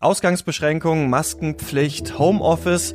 Ausgangsbeschränkungen, 0.00 1.10
Maskenpflicht, 1.10 2.20
Homeoffice. 2.20 2.92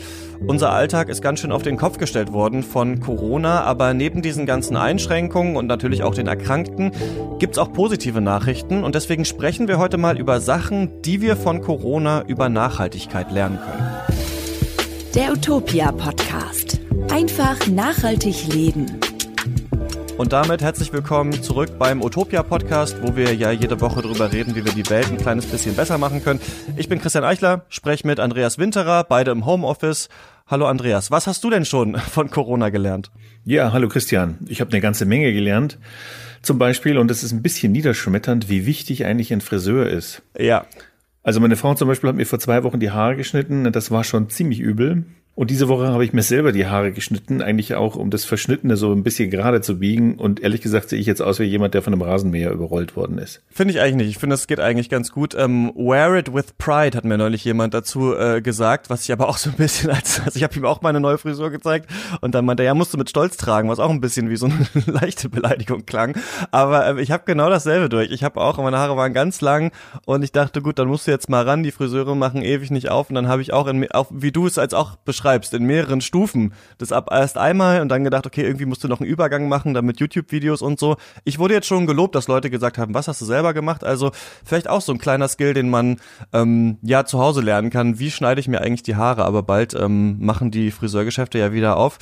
Unser 0.47 0.71
Alltag 0.71 1.09
ist 1.09 1.21
ganz 1.21 1.41
schön 1.41 1.51
auf 1.51 1.61
den 1.61 1.75
Kopf 1.75 1.97
gestellt 1.97 2.31
worden 2.31 2.63
von 2.63 3.01
Corona, 3.01 3.61
aber 3.63 3.93
neben 3.93 4.21
diesen 4.21 4.45
ganzen 4.45 4.77
Einschränkungen 4.77 5.57
und 5.57 5.67
natürlich 5.67 6.01
auch 6.03 6.15
den 6.15 6.27
Erkrankten 6.27 6.93
gibt's 7.39 7.57
auch 7.57 7.73
positive 7.73 8.21
Nachrichten 8.21 8.85
und 8.85 8.95
deswegen 8.95 9.25
sprechen 9.25 9.67
wir 9.67 9.79
heute 9.79 9.97
mal 9.97 10.17
über 10.17 10.39
Sachen, 10.39 11.01
die 11.01 11.19
wir 11.19 11.35
von 11.35 11.59
Corona 11.59 12.23
über 12.25 12.47
Nachhaltigkeit 12.47 13.33
lernen 13.33 13.59
können. 13.59 13.89
Der 15.13 15.33
Utopia 15.33 15.91
Podcast. 15.91 16.79
Einfach 17.09 17.67
nachhaltig 17.67 18.47
leben. 18.47 19.01
Und 20.15 20.31
damit 20.31 20.61
herzlich 20.61 20.93
willkommen 20.93 21.41
zurück 21.41 21.79
beim 21.79 22.03
Utopia 22.03 22.43
Podcast, 22.43 22.97
wo 23.01 23.15
wir 23.15 23.33
ja 23.33 23.51
jede 23.51 23.81
Woche 23.81 24.03
darüber 24.03 24.31
reden, 24.31 24.55
wie 24.55 24.63
wir 24.63 24.71
die 24.71 24.87
Welt 24.91 25.07
ein 25.09 25.17
kleines 25.17 25.47
bisschen 25.47 25.75
besser 25.75 25.97
machen 25.97 26.23
können. 26.23 26.39
Ich 26.77 26.87
bin 26.87 27.01
Christian 27.01 27.23
Eichler, 27.23 27.65
spreche 27.69 28.05
mit 28.05 28.19
Andreas 28.19 28.59
Winterer, 28.59 29.05
beide 29.05 29.31
im 29.31 29.47
Homeoffice. 29.47 30.09
Hallo 30.45 30.67
Andreas, 30.67 31.09
was 31.09 31.25
hast 31.25 31.43
du 31.43 31.49
denn 31.49 31.65
schon 31.65 31.95
von 31.97 32.29
Corona 32.29 32.69
gelernt? 32.69 33.09
Ja, 33.43 33.73
hallo 33.73 33.89
Christian. 33.89 34.37
Ich 34.47 34.61
habe 34.61 34.71
eine 34.71 34.81
ganze 34.81 35.05
Menge 35.05 35.33
gelernt. 35.33 35.79
Zum 36.43 36.59
Beispiel, 36.59 36.99
und 36.99 37.07
das 37.07 37.23
ist 37.23 37.31
ein 37.31 37.41
bisschen 37.41 37.71
niederschmetternd, 37.71 38.49
wie 38.49 38.67
wichtig 38.67 39.05
eigentlich 39.05 39.33
ein 39.33 39.41
Friseur 39.41 39.87
ist. 39.87 40.21
Ja. 40.37 40.67
Also 41.23 41.39
meine 41.39 41.55
Frau 41.55 41.73
zum 41.73 41.87
Beispiel 41.87 42.09
hat 42.09 42.17
mir 42.17 42.27
vor 42.27 42.39
zwei 42.39 42.63
Wochen 42.63 42.79
die 42.79 42.91
Haare 42.91 43.15
geschnitten. 43.15 43.71
Das 43.71 43.89
war 43.89 44.03
schon 44.03 44.29
ziemlich 44.29 44.59
übel. 44.59 45.05
Und 45.35 45.49
diese 45.49 45.67
Woche 45.67 45.87
habe 45.87 46.05
ich 46.05 46.13
mir 46.13 46.21
selber 46.21 46.51
die 46.51 46.67
Haare 46.67 46.91
geschnitten, 46.91 47.41
eigentlich 47.41 47.73
auch, 47.73 47.95
um 47.95 48.11
das 48.11 48.23
Verschnittene 48.23 48.77
so 48.77 48.91
ein 48.91 49.01
bisschen 49.01 49.31
gerade 49.31 49.61
zu 49.61 49.79
biegen. 49.79 50.19
Und 50.19 50.39
ehrlich 50.41 50.61
gesagt 50.61 50.89
sehe 50.89 50.99
ich 50.99 51.07
jetzt 51.07 51.23
aus 51.23 51.39
wie 51.39 51.45
jemand, 51.45 51.73
der 51.73 51.81
von 51.81 51.91
einem 51.91 52.03
Rasenmäher 52.03 52.51
überrollt 52.51 52.95
worden 52.95 53.17
ist. 53.17 53.41
Finde 53.49 53.73
ich 53.73 53.81
eigentlich 53.81 53.95
nicht. 53.95 54.09
Ich 54.09 54.17
finde, 54.19 54.35
es 54.35 54.45
geht 54.45 54.59
eigentlich 54.59 54.89
ganz 54.89 55.11
gut. 55.11 55.33
Ähm, 55.33 55.71
wear 55.75 56.15
it 56.15 56.31
with 56.31 56.53
pride, 56.59 56.95
hat 56.95 57.03
mir 57.03 57.17
neulich 57.17 57.43
jemand 57.45 57.73
dazu 57.73 58.15
äh, 58.15 58.43
gesagt, 58.43 58.91
was 58.91 59.05
ich 59.05 59.11
aber 59.11 59.27
auch 59.27 59.37
so 59.37 59.49
ein 59.49 59.55
bisschen 59.55 59.89
als, 59.89 60.19
also 60.23 60.37
ich 60.37 60.43
habe 60.43 60.55
ihm 60.55 60.65
auch 60.65 60.83
meine 60.83 60.99
neue 60.99 61.17
Frisur 61.17 61.49
gezeigt 61.49 61.89
und 62.21 62.35
dann 62.35 62.45
meinte 62.45 62.61
er, 62.61 62.67
ja, 62.67 62.73
musst 62.75 62.93
du 62.93 62.99
mit 62.99 63.09
Stolz 63.09 63.35
tragen, 63.35 63.69
was 63.69 63.79
auch 63.79 63.89
ein 63.89 64.01
bisschen 64.01 64.29
wie 64.29 64.35
so 64.35 64.45
eine 64.45 64.67
leichte 64.85 65.29
Beleidigung 65.29 65.87
klang. 65.87 66.15
Aber 66.51 66.85
äh, 66.85 67.01
ich 67.01 67.09
habe 67.09 67.23
genau 67.25 67.49
dasselbe 67.49 67.89
durch. 67.89 68.11
Ich 68.11 68.23
habe 68.23 68.39
auch, 68.39 68.59
meine 68.59 68.77
Haare 68.77 68.97
waren 68.97 69.13
ganz 69.13 69.41
lang 69.41 69.71
und 70.05 70.21
ich 70.21 70.31
dachte, 70.31 70.61
gut, 70.61 70.77
dann 70.77 70.89
musst 70.89 71.07
du 71.07 71.11
jetzt 71.11 71.27
mal 71.27 71.43
ran, 71.43 71.63
die 71.63 71.71
Friseure 71.71 72.15
machen 72.15 72.43
ewig 72.43 72.69
nicht 72.69 72.89
auf 72.89 73.09
und 73.09 73.15
dann 73.15 73.27
habe 73.27 73.41
ich 73.41 73.51
auch, 73.51 73.65
in, 73.65 73.91
auch 73.91 74.11
wie 74.11 74.31
du 74.31 74.45
es 74.45 74.59
als 74.59 74.75
auch 74.75 74.95
beschreibst, 74.97 75.22
beschreibst, 75.23 75.53
in 75.53 75.63
mehreren 75.63 76.01
Stufen. 76.01 76.53
Das 76.77 76.91
ab 76.91 77.07
erst 77.11 77.37
einmal 77.37 77.81
und 77.81 77.89
dann 77.89 78.03
gedacht, 78.03 78.25
okay, 78.25 78.41
irgendwie 78.41 78.65
musst 78.65 78.83
du 78.83 78.89
noch 78.89 78.99
einen 78.99 79.09
Übergang 79.09 79.47
machen, 79.47 79.73
dann 79.73 79.85
mit 79.85 79.99
YouTube-Videos 79.99 80.61
und 80.61 80.79
so. 80.79 80.97
Ich 81.23 81.39
wurde 81.39 81.53
jetzt 81.53 81.67
schon 81.67 81.87
gelobt, 81.87 82.15
dass 82.15 82.27
Leute 82.27 82.49
gesagt 82.49 82.77
haben, 82.77 82.93
was 82.93 83.07
hast 83.07 83.21
du 83.21 83.25
selber 83.25 83.53
gemacht? 83.53 83.83
Also 83.83 84.11
vielleicht 84.43 84.69
auch 84.69 84.81
so 84.81 84.91
ein 84.91 84.97
kleiner 84.97 85.29
Skill, 85.29 85.53
den 85.53 85.69
man 85.69 85.97
ähm, 86.33 86.77
ja 86.81 87.05
zu 87.05 87.19
Hause 87.19 87.41
lernen 87.41 87.69
kann. 87.69 87.99
Wie 87.99 88.11
schneide 88.11 88.41
ich 88.41 88.49
mir 88.49 88.59
eigentlich 88.59 88.83
die 88.83 88.95
Haare? 88.95 89.23
Aber 89.23 89.43
bald 89.43 89.73
ähm, 89.73 90.17
machen 90.19 90.51
die 90.51 90.71
Friseurgeschäfte 90.71 91.39
ja 91.39 91.53
wieder 91.53 91.77
auf. 91.77 91.99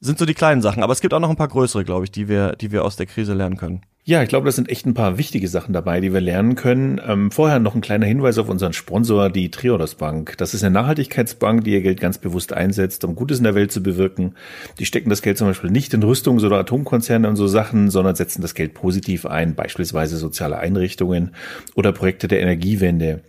Sind 0.00 0.18
so 0.18 0.24
die 0.24 0.34
kleinen 0.34 0.62
Sachen. 0.62 0.82
Aber 0.82 0.92
es 0.92 1.00
gibt 1.00 1.12
auch 1.12 1.20
noch 1.20 1.30
ein 1.30 1.36
paar 1.36 1.48
größere, 1.48 1.84
glaube 1.84 2.04
ich, 2.04 2.10
die 2.10 2.28
wir, 2.28 2.52
die 2.56 2.72
wir 2.72 2.84
aus 2.84 2.96
der 2.96 3.06
Krise 3.06 3.34
lernen 3.34 3.56
können. 3.56 3.82
Ja, 4.08 4.22
ich 4.22 4.28
glaube, 4.28 4.46
das 4.46 4.54
sind 4.54 4.68
echt 4.68 4.86
ein 4.86 4.94
paar 4.94 5.18
wichtige 5.18 5.48
Sachen 5.48 5.72
dabei, 5.72 6.00
die 6.00 6.12
wir 6.12 6.20
lernen 6.20 6.54
können. 6.54 7.00
Ähm, 7.04 7.32
vorher 7.32 7.58
noch 7.58 7.74
ein 7.74 7.80
kleiner 7.80 8.06
Hinweis 8.06 8.38
auf 8.38 8.48
unseren 8.48 8.72
Sponsor, 8.72 9.30
die 9.30 9.50
Triodos 9.50 9.96
Bank. 9.96 10.38
Das 10.38 10.54
ist 10.54 10.62
eine 10.62 10.72
Nachhaltigkeitsbank, 10.74 11.64
die 11.64 11.72
ihr 11.72 11.80
Geld 11.80 11.98
ganz 11.98 12.18
bewusst 12.18 12.52
einsetzt, 12.52 13.02
um 13.02 13.16
Gutes 13.16 13.38
in 13.38 13.44
der 13.44 13.56
Welt 13.56 13.72
zu 13.72 13.82
bewirken. 13.82 14.36
Die 14.78 14.86
stecken 14.86 15.10
das 15.10 15.22
Geld 15.22 15.38
zum 15.38 15.48
Beispiel 15.48 15.72
nicht 15.72 15.92
in 15.92 16.04
Rüstungs- 16.04 16.46
oder 16.46 16.56
Atomkonzerne 16.58 17.28
und 17.28 17.34
so 17.34 17.48
Sachen, 17.48 17.90
sondern 17.90 18.14
setzen 18.14 18.42
das 18.42 18.54
Geld 18.54 18.74
positiv 18.74 19.26
ein, 19.26 19.56
beispielsweise 19.56 20.18
soziale 20.18 20.58
Einrichtungen 20.58 21.34
oder 21.74 21.90
Projekte 21.90 22.28
der 22.28 22.40
Energiewende. 22.42 23.22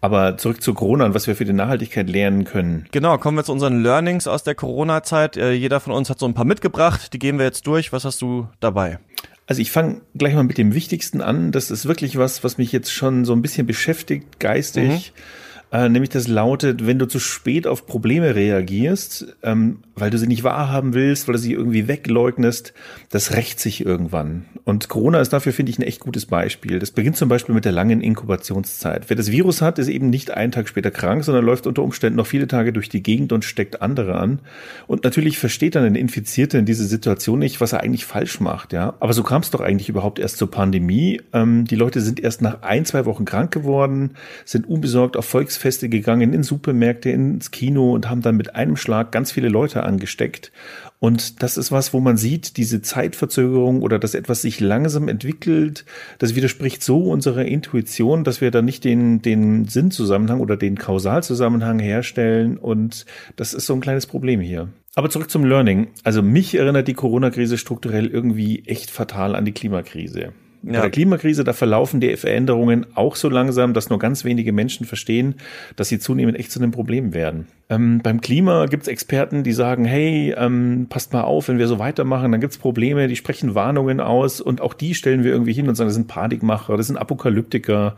Aber 0.00 0.36
zurück 0.36 0.62
zu 0.62 0.72
Corona 0.72 1.04
und 1.04 1.14
was 1.14 1.26
wir 1.26 1.34
für 1.34 1.46
die 1.46 1.52
Nachhaltigkeit 1.52 2.08
lernen 2.08 2.44
können. 2.44 2.86
Genau, 2.92 3.18
kommen 3.18 3.38
wir 3.38 3.42
zu 3.42 3.50
unseren 3.50 3.82
Learnings 3.82 4.28
aus 4.28 4.44
der 4.44 4.54
Corona-Zeit. 4.54 5.36
Äh, 5.36 5.50
jeder 5.54 5.80
von 5.80 5.92
uns 5.92 6.10
hat 6.10 6.20
so 6.20 6.26
ein 6.26 6.34
paar 6.34 6.44
mitgebracht, 6.44 7.12
die 7.12 7.18
gehen 7.18 7.38
wir 7.38 7.44
jetzt 7.44 7.66
durch. 7.66 7.92
Was 7.92 8.04
hast 8.04 8.22
du 8.22 8.46
dabei? 8.60 9.00
Also 9.46 9.60
ich 9.60 9.70
fange 9.70 10.00
gleich 10.14 10.34
mal 10.34 10.44
mit 10.44 10.58
dem 10.58 10.74
Wichtigsten 10.74 11.20
an. 11.20 11.52
Das 11.52 11.70
ist 11.70 11.86
wirklich 11.86 12.16
was, 12.16 12.44
was 12.44 12.58
mich 12.58 12.72
jetzt 12.72 12.92
schon 12.92 13.24
so 13.24 13.32
ein 13.32 13.42
bisschen 13.42 13.66
beschäftigt, 13.66 14.38
geistig. 14.40 15.12
Mhm 15.16 15.22
äh, 15.72 15.88
nämlich 15.88 16.10
das 16.10 16.28
lautet, 16.28 16.86
wenn 16.86 16.98
du 16.98 17.06
zu 17.06 17.18
spät 17.18 17.66
auf 17.66 17.86
Probleme 17.86 18.34
reagierst, 18.34 19.34
ähm, 19.42 19.78
weil 19.94 20.10
du 20.10 20.18
sie 20.18 20.26
nicht 20.26 20.44
wahrhaben 20.44 20.92
willst, 20.92 21.26
weil 21.26 21.32
du 21.32 21.38
sie 21.38 21.54
irgendwie 21.54 21.88
wegleugnest, 21.88 22.74
das 23.08 23.32
rächt 23.32 23.58
sich 23.58 23.84
irgendwann. 23.84 24.44
Und 24.64 24.90
Corona 24.90 25.20
ist 25.20 25.32
dafür, 25.32 25.52
finde 25.52 25.70
ich, 25.70 25.78
ein 25.78 25.82
echt 25.82 26.00
gutes 26.00 26.26
Beispiel. 26.26 26.78
Das 26.78 26.90
beginnt 26.90 27.16
zum 27.16 27.30
Beispiel 27.30 27.54
mit 27.54 27.64
der 27.64 27.72
langen 27.72 28.02
Inkubationszeit. 28.02 29.08
Wer 29.08 29.16
das 29.16 29.30
Virus 29.30 29.62
hat, 29.62 29.78
ist 29.78 29.88
eben 29.88 30.10
nicht 30.10 30.30
einen 30.30 30.52
Tag 30.52 30.68
später 30.68 30.90
krank, 30.90 31.24
sondern 31.24 31.44
läuft 31.44 31.66
unter 31.66 31.82
Umständen 31.82 32.18
noch 32.18 32.26
viele 32.26 32.46
Tage 32.46 32.74
durch 32.74 32.90
die 32.90 33.02
Gegend 33.02 33.32
und 33.32 33.44
steckt 33.44 33.80
andere 33.80 34.16
an. 34.16 34.40
Und 34.86 35.04
natürlich 35.04 35.38
versteht 35.38 35.74
dann 35.74 35.84
ein 35.84 35.94
Infizierter 35.94 36.58
in 36.58 36.66
dieser 36.66 36.84
Situation 36.84 37.38
nicht, 37.38 37.62
was 37.62 37.72
er 37.72 37.80
eigentlich 37.80 38.04
falsch 38.04 38.40
macht, 38.40 38.74
ja. 38.74 38.94
Aber 39.00 39.14
so 39.14 39.22
kam 39.22 39.40
es 39.40 39.50
doch 39.50 39.60
eigentlich 39.60 39.88
überhaupt 39.88 40.18
erst 40.18 40.36
zur 40.36 40.50
Pandemie. 40.50 41.22
Ähm, 41.32 41.64
die 41.64 41.76
Leute 41.76 42.02
sind 42.02 42.20
erst 42.20 42.42
nach 42.42 42.60
ein, 42.60 42.84
zwei 42.84 43.06
Wochen 43.06 43.24
krank 43.24 43.50
geworden, 43.52 44.10
sind 44.44 44.68
unbesorgt 44.68 45.16
auf 45.16 45.24
Volks 45.24 45.61
Volksfeste 45.62 45.88
gegangen, 45.88 46.32
in 46.32 46.42
Supermärkte, 46.42 47.10
ins 47.10 47.52
Kino 47.52 47.92
und 47.92 48.10
haben 48.10 48.20
dann 48.20 48.36
mit 48.36 48.56
einem 48.56 48.76
Schlag 48.76 49.12
ganz 49.12 49.30
viele 49.30 49.48
Leute 49.48 49.84
angesteckt. 49.84 50.50
Und 50.98 51.42
das 51.42 51.56
ist 51.56 51.70
was, 51.70 51.92
wo 51.92 52.00
man 52.00 52.16
sieht, 52.16 52.56
diese 52.56 52.82
Zeitverzögerung 52.82 53.82
oder 53.82 54.00
dass 54.00 54.14
etwas 54.14 54.42
sich 54.42 54.58
langsam 54.58 55.08
entwickelt, 55.08 55.84
das 56.18 56.34
widerspricht 56.34 56.82
so 56.82 57.10
unserer 57.10 57.44
Intuition, 57.44 58.24
dass 58.24 58.40
wir 58.40 58.50
da 58.50 58.60
nicht 58.60 58.84
den, 58.84 59.22
den 59.22 59.66
Sinnzusammenhang 59.66 60.40
oder 60.40 60.56
den 60.56 60.76
Kausalzusammenhang 60.76 61.78
herstellen. 61.78 62.56
Und 62.56 63.06
das 63.36 63.54
ist 63.54 63.66
so 63.66 63.74
ein 63.74 63.80
kleines 63.80 64.06
Problem 64.06 64.40
hier. 64.40 64.68
Aber 64.94 65.10
zurück 65.10 65.30
zum 65.30 65.44
Learning. 65.44 65.88
Also 66.02 66.22
mich 66.22 66.56
erinnert 66.56 66.88
die 66.88 66.94
Corona-Krise 66.94 67.56
strukturell 67.56 68.08
irgendwie 68.08 68.64
echt 68.66 68.90
fatal 68.90 69.36
an 69.36 69.44
die 69.44 69.52
Klimakrise. 69.52 70.32
Ja. 70.64 70.74
Bei 70.74 70.80
der 70.82 70.90
Klimakrise, 70.90 71.42
da 71.42 71.52
verlaufen 71.52 72.00
die 72.00 72.16
Veränderungen 72.16 72.86
auch 72.94 73.16
so 73.16 73.28
langsam, 73.28 73.74
dass 73.74 73.90
nur 73.90 73.98
ganz 73.98 74.24
wenige 74.24 74.52
Menschen 74.52 74.86
verstehen, 74.86 75.34
dass 75.74 75.88
sie 75.88 75.98
zunehmend 75.98 76.38
echt 76.38 76.52
zu 76.52 76.60
einem 76.60 76.70
Problem 76.70 77.14
werden. 77.14 77.48
Ähm, 77.68 78.00
beim 78.02 78.20
Klima 78.20 78.66
gibt 78.66 78.82
es 78.82 78.88
Experten, 78.88 79.42
die 79.42 79.52
sagen, 79.52 79.84
hey, 79.84 80.34
ähm, 80.36 80.86
passt 80.88 81.12
mal 81.12 81.22
auf, 81.22 81.48
wenn 81.48 81.58
wir 81.58 81.66
so 81.66 81.78
weitermachen, 81.78 82.30
dann 82.30 82.40
gibt 82.40 82.52
es 82.52 82.58
Probleme, 82.58 83.08
die 83.08 83.16
sprechen 83.16 83.54
Warnungen 83.54 83.98
aus 83.98 84.40
und 84.40 84.60
auch 84.60 84.74
die 84.74 84.94
stellen 84.94 85.24
wir 85.24 85.32
irgendwie 85.32 85.52
hin 85.52 85.68
und 85.68 85.74
sagen, 85.74 85.88
das 85.88 85.94
sind 85.94 86.06
Panikmacher, 86.06 86.76
das 86.76 86.86
sind 86.86 86.96
Apokalyptiker. 86.96 87.96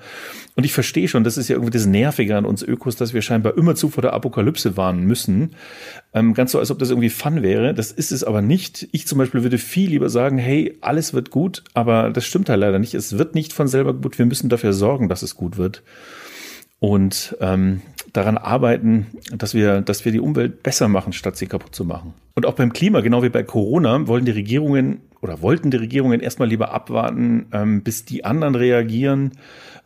Und 0.55 0.65
ich 0.65 0.73
verstehe 0.73 1.09
schon, 1.09 1.25
das 1.25 1.37
ist 1.37 1.49
ja 1.49 1.57
irgendwie 1.57 1.73
das 1.73 1.87
Nervige 1.87 2.37
an 2.37 2.45
uns 2.45 2.63
Ökos, 2.63 2.97
dass 2.97 3.13
wir 3.13 3.21
scheinbar 3.21 3.59
immerzu 3.59 3.91
vor 3.91 4.03
der 4.03 4.13
Apokalypse 4.13 4.77
warnen 4.77 5.05
müssen. 5.05 5.57
Ähm, 6.15 6.33
ganz 6.33 6.53
so, 6.53 6.61
als 6.61 6.71
ob 6.71 6.79
das 6.79 6.91
irgendwie 6.91 7.11
Fun 7.11 7.43
wäre. 7.43 7.75
Das 7.75 7.91
ist 7.91 8.13
es 8.13 8.23
aber 8.23 8.41
nicht. 8.41 8.89
Ich 8.93 9.07
zum 9.07 9.19
Beispiel 9.19 9.43
würde 9.43 9.59
viel 9.59 9.91
lieber 9.91 10.09
sagen, 10.09 10.39
hey, 10.39 10.79
alles 10.81 11.13
wird 11.13 11.31
gut, 11.31 11.65
aber 11.75 12.11
das 12.11 12.25
stimmt 12.25 12.49
halt 12.49 12.61
leider 12.61 12.79
nicht. 12.79 12.95
Es 12.95 13.19
wird 13.19 13.35
nicht 13.35 13.53
von 13.53 13.67
selber 13.67 13.93
gut. 13.93 14.17
Wir 14.19 14.27
müssen 14.27 14.49
dafür 14.49 14.73
sorgen, 14.73 15.09
dass 15.09 15.23
es 15.23 15.35
gut 15.35 15.57
wird. 15.57 15.83
Und 16.79 17.37
ähm, 17.41 17.83
daran 18.13 18.39
arbeiten, 18.39 19.07
dass 19.37 19.55
wir, 19.55 19.81
dass 19.81 20.05
wir 20.05 20.13
die 20.13 20.21
Umwelt 20.21 20.63
besser 20.63 20.87
machen, 20.87 21.13
statt 21.13 21.37
sie 21.37 21.47
kaputt 21.47 21.75
zu 21.75 21.85
machen. 21.85 22.15
Und 22.35 22.47
auch 22.47 22.55
beim 22.55 22.73
Klima, 22.73 23.01
genau 23.01 23.23
wie 23.23 23.29
bei 23.29 23.43
Corona, 23.43 24.07
wollen 24.07 24.25
die 24.25 24.33
Regierungen 24.33 25.01
oder 25.25 25.41
wollten 25.41 25.71
die 25.71 25.79
Regierungen 25.79 26.21
erstmal 26.21 26.49
lieber 26.49 26.75
abwarten, 26.75 27.47
ähm, 27.51 27.83
bis 27.83 28.05
die 28.05 28.27
anderen 28.27 28.55
reagieren. 28.55 29.33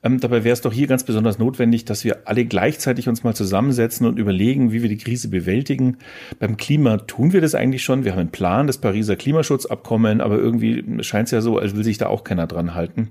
Ähm, 0.02 0.18
dabei 0.18 0.42
wäre 0.42 0.52
es 0.52 0.62
doch 0.62 0.72
hier 0.72 0.88
ganz 0.88 1.04
besonders 1.04 1.38
notwendig, 1.38 1.84
dass 1.84 2.04
wir 2.04 2.22
alle 2.24 2.44
gleichzeitig 2.44 3.08
uns 3.08 3.22
mal 3.22 3.36
zusammensetzen 3.36 4.04
und 4.04 4.18
überlegen, 4.18 4.72
wie 4.72 4.82
wir 4.82 4.88
die 4.88 4.98
Krise 4.98 5.28
bewältigen. 5.28 5.98
Beim 6.40 6.56
Klima 6.56 6.96
tun 6.96 7.32
wir 7.32 7.40
das 7.40 7.54
eigentlich 7.54 7.84
schon. 7.84 8.04
Wir 8.04 8.12
haben 8.12 8.18
einen 8.18 8.32
Plan, 8.32 8.66
das 8.66 8.78
Pariser 8.78 9.14
Klimaschutzabkommen, 9.14 10.20
aber 10.20 10.38
irgendwie 10.38 10.84
scheint 11.04 11.28
es 11.28 11.30
ja 11.30 11.40
so, 11.40 11.56
als 11.56 11.76
will 11.76 11.84
sich 11.84 11.98
da 11.98 12.08
auch 12.08 12.24
keiner 12.24 12.48
dran 12.48 12.74
halten. 12.74 13.10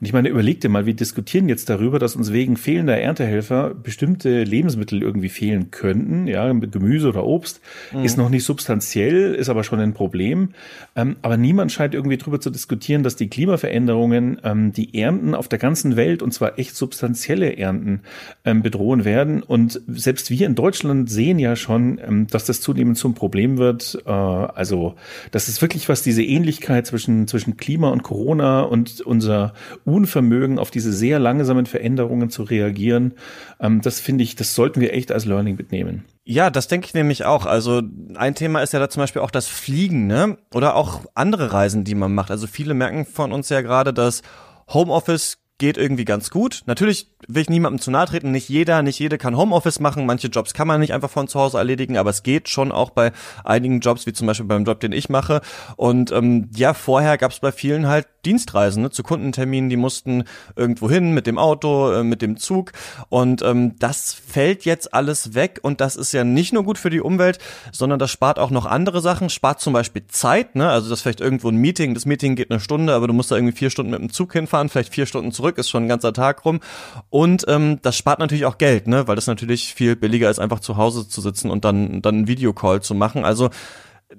Und 0.00 0.06
ich 0.06 0.12
meine, 0.12 0.28
überleg 0.28 0.60
dir 0.60 0.68
mal, 0.68 0.86
wir 0.86 0.94
diskutieren 0.94 1.48
jetzt 1.48 1.68
darüber, 1.68 1.98
dass 1.98 2.14
uns 2.14 2.32
wegen 2.32 2.56
fehlender 2.56 2.96
Erntehelfer 2.96 3.74
bestimmte 3.74 4.44
Lebensmittel 4.44 5.02
irgendwie 5.02 5.28
fehlen 5.28 5.72
könnten. 5.72 6.28
Ja, 6.28 6.52
Gemüse 6.52 7.08
oder 7.08 7.24
Obst 7.24 7.60
mhm. 7.92 8.04
ist 8.04 8.16
noch 8.16 8.28
nicht 8.28 8.44
substanziell, 8.44 9.34
ist 9.34 9.48
aber 9.48 9.64
schon 9.64 9.80
ein 9.80 9.94
Problem. 9.94 10.50
Ähm, 10.94 11.16
aber 11.22 11.36
niemand 11.36 11.72
scheint 11.72 11.94
irgendwie 11.94 12.16
darüber 12.16 12.40
zu 12.40 12.50
diskutieren, 12.50 13.02
dass 13.02 13.16
die 13.16 13.28
Klimaveränderungen 13.28 14.40
ähm, 14.44 14.72
die 14.72 15.00
Ernten 15.00 15.34
auf 15.34 15.48
der 15.48 15.58
ganzen 15.58 15.96
Welt 15.96 16.22
und 16.22 16.32
zwar 16.32 16.60
echt 16.60 16.76
substanzielle 16.76 17.56
Ernten 17.56 18.02
ähm, 18.44 18.62
bedrohen 18.62 19.04
werden. 19.04 19.42
Und 19.42 19.80
selbst 19.88 20.30
wir 20.30 20.46
in 20.46 20.54
Deutschland 20.54 21.10
sehen 21.10 21.40
ja 21.40 21.56
schon, 21.56 21.98
ähm, 22.06 22.28
dass 22.28 22.44
das 22.44 22.60
zunehmend 22.60 22.98
zum 22.98 23.14
Problem 23.14 23.58
wird. 23.58 24.00
Äh, 24.06 24.10
also, 24.10 24.94
das 25.32 25.48
ist 25.48 25.60
wirklich 25.60 25.88
was, 25.88 26.04
diese 26.04 26.22
Ähnlichkeit 26.22 26.86
zwischen, 26.86 27.26
zwischen 27.26 27.56
Klima 27.56 27.88
und 27.88 28.04
Corona 28.04 28.60
und 28.60 29.00
unser 29.00 29.54
Unvermögen, 29.92 30.58
auf 30.58 30.70
diese 30.70 30.92
sehr 30.92 31.18
langsamen 31.18 31.66
Veränderungen 31.66 32.30
zu 32.30 32.42
reagieren, 32.42 33.14
ähm, 33.60 33.80
das 33.80 34.00
finde 34.00 34.24
ich, 34.24 34.36
das 34.36 34.54
sollten 34.54 34.80
wir 34.80 34.92
echt 34.92 35.12
als 35.12 35.24
Learning 35.24 35.56
mitnehmen. 35.56 36.04
Ja, 36.24 36.50
das 36.50 36.68
denke 36.68 36.86
ich 36.86 36.94
nämlich 36.94 37.24
auch. 37.24 37.46
Also 37.46 37.82
ein 38.14 38.34
Thema 38.34 38.62
ist 38.62 38.72
ja 38.72 38.78
da 38.78 38.90
zum 38.90 39.02
Beispiel 39.02 39.22
auch 39.22 39.30
das 39.30 39.46
Fliegen, 39.46 40.06
ne? 40.06 40.36
Oder 40.52 40.76
auch 40.76 41.06
andere 41.14 41.52
Reisen, 41.52 41.84
die 41.84 41.94
man 41.94 42.14
macht. 42.14 42.30
Also 42.30 42.46
viele 42.46 42.74
merken 42.74 43.06
von 43.06 43.32
uns 43.32 43.48
ja 43.48 43.62
gerade, 43.62 43.94
dass 43.94 44.22
Homeoffice 44.68 45.38
geht 45.58 45.76
irgendwie 45.76 46.04
ganz 46.04 46.30
gut. 46.30 46.62
Natürlich 46.66 47.08
will 47.26 47.42
ich 47.42 47.50
niemandem 47.50 47.80
zu 47.80 47.90
nahe 47.90 48.06
treten. 48.06 48.30
Nicht 48.30 48.48
jeder, 48.48 48.82
nicht 48.82 48.98
jede 48.98 49.18
kann 49.18 49.36
Homeoffice 49.36 49.80
machen. 49.80 50.06
Manche 50.06 50.28
Jobs 50.28 50.54
kann 50.54 50.68
man 50.68 50.80
nicht 50.80 50.94
einfach 50.94 51.10
von 51.10 51.28
zu 51.28 51.38
Hause 51.40 51.58
erledigen, 51.58 51.96
aber 51.96 52.10
es 52.10 52.22
geht 52.22 52.48
schon 52.48 52.72
auch 52.72 52.90
bei 52.90 53.12
einigen 53.44 53.80
Jobs, 53.80 54.06
wie 54.06 54.12
zum 54.12 54.26
Beispiel 54.26 54.46
beim 54.46 54.64
Job, 54.64 54.80
den 54.80 54.92
ich 54.92 55.08
mache. 55.08 55.40
Und 55.76 56.12
ähm, 56.12 56.48
ja, 56.54 56.74
vorher 56.74 57.18
gab 57.18 57.32
es 57.32 57.40
bei 57.40 57.52
vielen 57.52 57.88
halt 57.88 58.06
Dienstreisen 58.24 58.82
ne, 58.82 58.90
zu 58.90 59.02
Kundenterminen, 59.02 59.70
die 59.70 59.76
mussten 59.76 60.24
irgendwo 60.54 60.90
hin 60.90 61.12
mit 61.12 61.26
dem 61.26 61.38
Auto, 61.38 61.90
äh, 61.92 62.04
mit 62.04 62.20
dem 62.20 62.36
Zug. 62.36 62.72
Und 63.08 63.42
ähm, 63.42 63.76
das 63.78 64.12
fällt 64.12 64.64
jetzt 64.66 64.92
alles 64.92 65.34
weg 65.34 65.60
und 65.62 65.80
das 65.80 65.96
ist 65.96 66.12
ja 66.12 66.24
nicht 66.24 66.52
nur 66.52 66.62
gut 66.62 66.76
für 66.76 66.90
die 66.90 67.00
Umwelt, 67.00 67.38
sondern 67.72 67.98
das 67.98 68.10
spart 68.10 68.38
auch 68.38 68.50
noch 68.50 68.66
andere 68.66 69.00
Sachen, 69.00 69.30
spart 69.30 69.60
zum 69.60 69.72
Beispiel 69.72 70.06
Zeit, 70.08 70.56
ne? 70.56 70.68
Also 70.68 70.90
das 70.90 71.00
vielleicht 71.00 71.20
irgendwo 71.20 71.48
ein 71.48 71.56
Meeting, 71.56 71.94
das 71.94 72.04
Meeting 72.04 72.36
geht 72.36 72.50
eine 72.50 72.60
Stunde, 72.60 72.94
aber 72.94 73.06
du 73.06 73.14
musst 73.14 73.30
da 73.30 73.36
irgendwie 73.36 73.56
vier 73.56 73.70
Stunden 73.70 73.92
mit 73.92 74.00
dem 74.00 74.12
Zug 74.12 74.32
hinfahren, 74.34 74.68
vielleicht 74.68 74.92
vier 74.92 75.06
Stunden 75.06 75.32
zurück, 75.32 75.47
ist 75.56 75.70
schon 75.70 75.84
ein 75.84 75.88
ganzer 75.88 76.12
Tag 76.12 76.44
rum. 76.44 76.60
Und 77.08 77.46
ähm, 77.48 77.78
das 77.80 77.96
spart 77.96 78.18
natürlich 78.18 78.44
auch 78.44 78.58
Geld, 78.58 78.86
ne? 78.88 79.08
Weil 79.08 79.16
das 79.16 79.26
natürlich 79.26 79.72
viel 79.72 79.96
billiger 79.96 80.28
ist, 80.28 80.40
einfach 80.40 80.60
zu 80.60 80.76
Hause 80.76 81.08
zu 81.08 81.22
sitzen 81.22 81.50
und 81.50 81.64
dann, 81.64 82.02
dann 82.02 82.16
einen 82.16 82.28
Videocall 82.28 82.82
zu 82.82 82.94
machen. 82.94 83.24
Also 83.24 83.48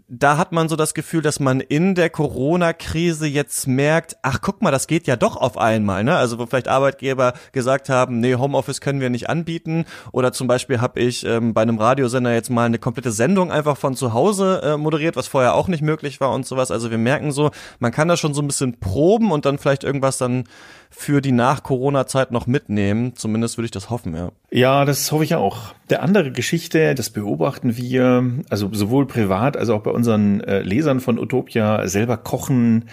da 0.07 0.37
hat 0.37 0.51
man 0.51 0.69
so 0.69 0.75
das 0.75 0.93
Gefühl, 0.93 1.23
dass 1.23 1.39
man 1.39 1.61
in 1.61 1.95
der 1.95 2.11
Corona-Krise 2.11 3.25
jetzt 3.25 3.67
merkt, 3.67 4.17
ach 4.21 4.39
guck 4.41 4.61
mal, 4.61 4.69
das 4.69 4.85
geht 4.85 5.07
ja 5.07 5.15
doch 5.15 5.35
auf 5.35 5.57
einmal, 5.57 6.03
ne? 6.03 6.15
Also 6.15 6.37
wo 6.37 6.45
vielleicht 6.45 6.67
Arbeitgeber 6.67 7.33
gesagt 7.53 7.89
haben, 7.89 8.19
nee, 8.19 8.35
Homeoffice 8.35 8.81
können 8.81 9.01
wir 9.01 9.09
nicht 9.09 9.29
anbieten. 9.29 9.85
Oder 10.11 10.31
zum 10.31 10.47
Beispiel 10.47 10.79
habe 10.79 10.99
ich 10.99 11.25
ähm, 11.25 11.55
bei 11.55 11.63
einem 11.63 11.79
Radiosender 11.79 12.33
jetzt 12.33 12.51
mal 12.51 12.65
eine 12.65 12.77
komplette 12.77 13.11
Sendung 13.11 13.51
einfach 13.51 13.77
von 13.77 13.95
zu 13.95 14.13
Hause 14.13 14.61
äh, 14.63 14.77
moderiert, 14.77 15.15
was 15.15 15.27
vorher 15.27 15.55
auch 15.55 15.67
nicht 15.67 15.81
möglich 15.81 16.21
war 16.21 16.33
und 16.33 16.45
sowas. 16.45 16.69
Also 16.69 16.91
wir 16.91 16.99
merken 16.99 17.31
so, 17.31 17.49
man 17.79 17.91
kann 17.91 18.07
das 18.07 18.19
schon 18.19 18.35
so 18.35 18.41
ein 18.41 18.47
bisschen 18.47 18.79
proben 18.79 19.31
und 19.31 19.45
dann 19.45 19.57
vielleicht 19.57 19.83
irgendwas 19.83 20.19
dann 20.19 20.43
für 20.89 21.21
die 21.21 21.31
Nach-Corona-Zeit 21.31 22.31
noch 22.31 22.47
mitnehmen. 22.47 23.15
Zumindest 23.15 23.57
würde 23.57 23.65
ich 23.65 23.71
das 23.71 23.89
hoffen, 23.89 24.15
ja. 24.15 24.31
Ja, 24.51 24.83
das 24.85 25.11
hoffe 25.11 25.23
ich 25.23 25.35
auch. 25.35 25.75
Der 25.91 26.01
andere 26.01 26.31
Geschichte, 26.31 26.95
das 26.95 27.09
beobachten 27.11 27.77
wir, 27.77 28.23
also 28.49 28.69
sowohl 28.71 29.07
privat 29.07 29.57
als 29.57 29.69
auch 29.69 29.81
bei 29.81 29.91
unseren 29.91 30.41
äh, 30.41 30.61
Lesern 30.61 30.99
von 30.99 31.19
Utopia, 31.19 31.87
selber 31.87 32.17
kochen, 32.17 32.85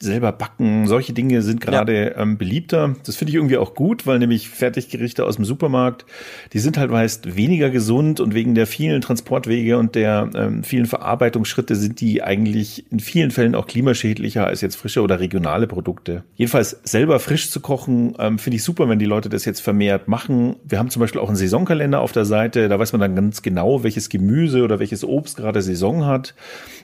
selber 0.00 0.32
backen, 0.32 0.86
solche 0.86 1.12
Dinge 1.12 1.42
sind 1.42 1.60
gerade 1.60 2.12
ja. 2.12 2.18
ähm, 2.18 2.38
beliebter. 2.38 2.94
Das 3.04 3.16
finde 3.16 3.30
ich 3.30 3.36
irgendwie 3.36 3.58
auch 3.58 3.74
gut, 3.74 4.06
weil 4.06 4.18
nämlich 4.18 4.48
Fertiggerichte 4.48 5.24
aus 5.24 5.36
dem 5.36 5.44
Supermarkt, 5.44 6.06
die 6.52 6.58
sind 6.58 6.78
halt 6.78 6.90
meist 6.90 7.36
weniger 7.36 7.70
gesund 7.70 8.20
und 8.20 8.34
wegen 8.34 8.54
der 8.54 8.66
vielen 8.66 9.00
Transportwege 9.00 9.78
und 9.78 9.94
der 9.94 10.30
ähm, 10.34 10.62
vielen 10.64 10.86
Verarbeitungsschritte 10.86 11.76
sind 11.76 12.00
die 12.00 12.22
eigentlich 12.22 12.90
in 12.90 13.00
vielen 13.00 13.30
Fällen 13.30 13.54
auch 13.54 13.66
klimaschädlicher 13.66 14.46
als 14.46 14.62
jetzt 14.62 14.76
frische 14.76 15.02
oder 15.02 15.20
regionale 15.20 15.66
Produkte. 15.66 16.24
Jedenfalls 16.36 16.80
selber 16.84 17.18
frisch 17.18 17.41
zu 17.50 17.60
kochen, 17.60 18.14
ähm, 18.18 18.38
finde 18.38 18.56
ich 18.56 18.64
super, 18.64 18.88
wenn 18.88 18.98
die 18.98 19.04
Leute 19.06 19.28
das 19.28 19.44
jetzt 19.44 19.60
vermehrt 19.60 20.08
machen. 20.08 20.56
Wir 20.64 20.78
haben 20.78 20.90
zum 20.90 21.00
Beispiel 21.00 21.20
auch 21.20 21.28
einen 21.28 21.36
Saisonkalender 21.36 22.00
auf 22.00 22.12
der 22.12 22.24
Seite, 22.24 22.68
da 22.68 22.78
weiß 22.78 22.92
man 22.92 23.00
dann 23.00 23.14
ganz 23.14 23.42
genau, 23.42 23.82
welches 23.82 24.08
Gemüse 24.08 24.62
oder 24.62 24.78
welches 24.78 25.04
Obst 25.04 25.36
gerade 25.36 25.62
Saison 25.62 26.04
hat. 26.04 26.34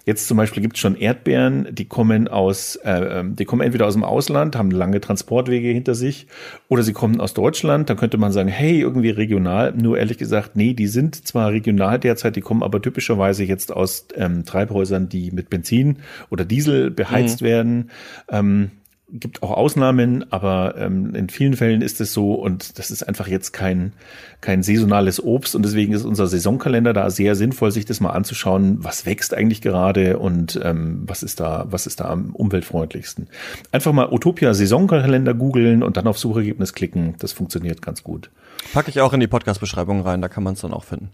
Jetzt 0.04 0.26
zum 0.26 0.36
Beispiel 0.36 0.62
gibt 0.62 0.76
es 0.76 0.80
schon 0.80 0.96
Erdbeeren, 0.96 1.68
die 1.70 1.84
kommen 1.84 2.28
aus, 2.28 2.76
äh, 2.76 3.20
ähm, 3.20 3.36
die 3.36 3.44
kommen 3.44 3.62
entweder 3.62 3.86
aus 3.86 3.94
dem 3.94 4.04
Ausland, 4.04 4.56
haben 4.56 4.70
lange 4.70 5.00
Transportwege 5.00 5.68
hinter 5.68 5.94
sich, 5.94 6.26
oder 6.68 6.82
sie 6.82 6.92
kommen 6.92 7.20
aus 7.20 7.34
Deutschland. 7.34 7.90
Dann 7.90 7.96
könnte 7.96 8.16
man 8.16 8.32
sagen, 8.32 8.48
hey, 8.48 8.80
irgendwie 8.80 9.10
regional. 9.10 9.74
Nur 9.76 9.98
ehrlich 9.98 10.18
gesagt, 10.18 10.56
nee, 10.56 10.72
die 10.72 10.86
sind 10.86 11.26
zwar 11.26 11.50
regional 11.50 11.98
derzeit, 11.98 12.36
die 12.36 12.40
kommen 12.40 12.62
aber 12.62 12.80
typischerweise 12.80 13.44
jetzt 13.44 13.72
aus 13.72 14.06
ähm, 14.14 14.44
Treibhäusern, 14.44 15.08
die 15.08 15.30
mit 15.30 15.50
Benzin 15.50 15.98
oder 16.30 16.44
Diesel 16.44 16.90
beheizt 16.90 17.42
mhm. 17.42 17.46
werden. 17.46 17.90
Ähm, 18.30 18.70
gibt 19.10 19.42
auch 19.42 19.50
Ausnahmen, 19.50 20.30
aber 20.30 20.74
ähm, 20.76 21.14
in 21.14 21.30
vielen 21.30 21.54
Fällen 21.54 21.80
ist 21.80 22.00
es 22.00 22.12
so 22.12 22.34
und 22.34 22.78
das 22.78 22.90
ist 22.90 23.02
einfach 23.02 23.26
jetzt 23.26 23.52
kein, 23.52 23.94
kein 24.40 24.62
saisonales 24.62 25.22
Obst 25.22 25.54
und 25.54 25.64
deswegen 25.64 25.94
ist 25.94 26.04
unser 26.04 26.26
Saisonkalender 26.26 26.92
da 26.92 27.08
sehr 27.08 27.34
sinnvoll, 27.34 27.70
sich 27.70 27.86
das 27.86 28.00
mal 28.00 28.10
anzuschauen, 28.10 28.84
was 28.84 29.06
wächst 29.06 29.32
eigentlich 29.32 29.62
gerade 29.62 30.18
und 30.18 30.60
ähm, 30.62 31.04
was 31.06 31.22
ist 31.22 31.40
da, 31.40 31.66
was 31.70 31.86
ist 31.86 32.00
da 32.00 32.10
am 32.10 32.34
umweltfreundlichsten. 32.34 33.28
Einfach 33.72 33.92
mal 33.92 34.12
Utopia 34.12 34.52
Saisonkalender 34.52 35.32
googeln 35.32 35.82
und 35.82 35.96
dann 35.96 36.06
auf 36.06 36.18
Suchergebnis 36.18 36.74
klicken, 36.74 37.14
das 37.18 37.32
funktioniert 37.32 37.80
ganz 37.80 38.02
gut. 38.02 38.30
Packe 38.74 38.90
ich 38.90 39.00
auch 39.00 39.14
in 39.14 39.20
die 39.20 39.26
Podcast-Beschreibung 39.26 40.02
rein, 40.02 40.20
da 40.20 40.28
kann 40.28 40.42
man 40.42 40.52
es 40.54 40.60
dann 40.60 40.74
auch 40.74 40.84
finden. 40.84 41.10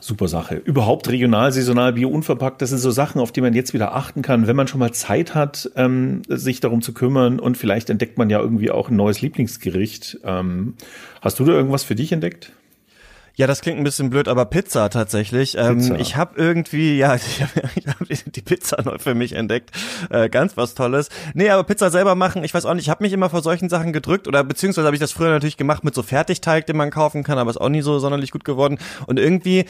Super 0.00 0.28
Sache. 0.28 0.56
Überhaupt 0.56 1.08
regional, 1.10 1.52
saisonal, 1.52 1.92
bio, 1.92 2.08
unverpackt, 2.08 2.62
das 2.62 2.70
sind 2.70 2.78
so 2.78 2.90
Sachen, 2.90 3.20
auf 3.20 3.32
die 3.32 3.40
man 3.40 3.54
jetzt 3.54 3.74
wieder 3.74 3.94
achten 3.94 4.22
kann, 4.22 4.46
wenn 4.46 4.56
man 4.56 4.68
schon 4.68 4.80
mal 4.80 4.92
Zeit 4.92 5.34
hat, 5.34 5.70
ähm, 5.76 6.22
sich 6.28 6.60
darum 6.60 6.82
zu 6.82 6.94
kümmern 6.94 7.38
und 7.38 7.56
vielleicht 7.56 7.90
entdeckt 7.90 8.16
man 8.18 8.30
ja 8.30 8.40
irgendwie 8.40 8.70
auch 8.70 8.88
ein 8.88 8.96
neues 8.96 9.20
Lieblingsgericht. 9.20 10.20
Ähm, 10.24 10.74
hast 11.20 11.38
du 11.38 11.44
da 11.44 11.52
irgendwas 11.52 11.84
für 11.84 11.94
dich 11.94 12.12
entdeckt? 12.12 12.52
Ja, 13.40 13.46
das 13.46 13.62
klingt 13.62 13.78
ein 13.78 13.84
bisschen 13.84 14.10
blöd, 14.10 14.28
aber 14.28 14.44
Pizza 14.44 14.90
tatsächlich. 14.90 15.56
Ähm, 15.56 15.78
Pizza. 15.78 15.94
Ähm, 15.94 16.00
ich 16.02 16.16
habe 16.16 16.34
irgendwie, 16.36 16.98
ja, 16.98 17.14
ich 17.16 17.40
habe 17.40 17.62
hab 17.86 17.96
die 18.06 18.42
Pizza 18.42 18.82
neu 18.82 18.98
für 18.98 19.14
mich 19.14 19.32
entdeckt. 19.32 19.70
Äh, 20.10 20.28
ganz 20.28 20.58
was 20.58 20.74
Tolles. 20.74 21.08
Nee, 21.32 21.48
aber 21.48 21.64
Pizza 21.64 21.88
selber 21.88 22.14
machen, 22.14 22.44
ich 22.44 22.52
weiß 22.52 22.66
auch 22.66 22.74
nicht, 22.74 22.82
ich 22.82 22.90
habe 22.90 23.02
mich 23.02 23.14
immer 23.14 23.30
vor 23.30 23.40
solchen 23.40 23.70
Sachen 23.70 23.94
gedrückt 23.94 24.28
oder 24.28 24.44
beziehungsweise 24.44 24.84
habe 24.84 24.94
ich 24.94 25.00
das 25.00 25.12
früher 25.12 25.30
natürlich 25.30 25.56
gemacht 25.56 25.84
mit 25.84 25.94
so 25.94 26.02
Fertigteig, 26.02 26.66
den 26.66 26.76
man 26.76 26.90
kaufen 26.90 27.24
kann, 27.24 27.38
aber 27.38 27.48
ist 27.48 27.56
auch 27.56 27.70
nie 27.70 27.80
so 27.80 27.98
sonderlich 27.98 28.30
gut 28.30 28.44
geworden. 28.44 28.78
Und 29.06 29.18
irgendwie 29.18 29.64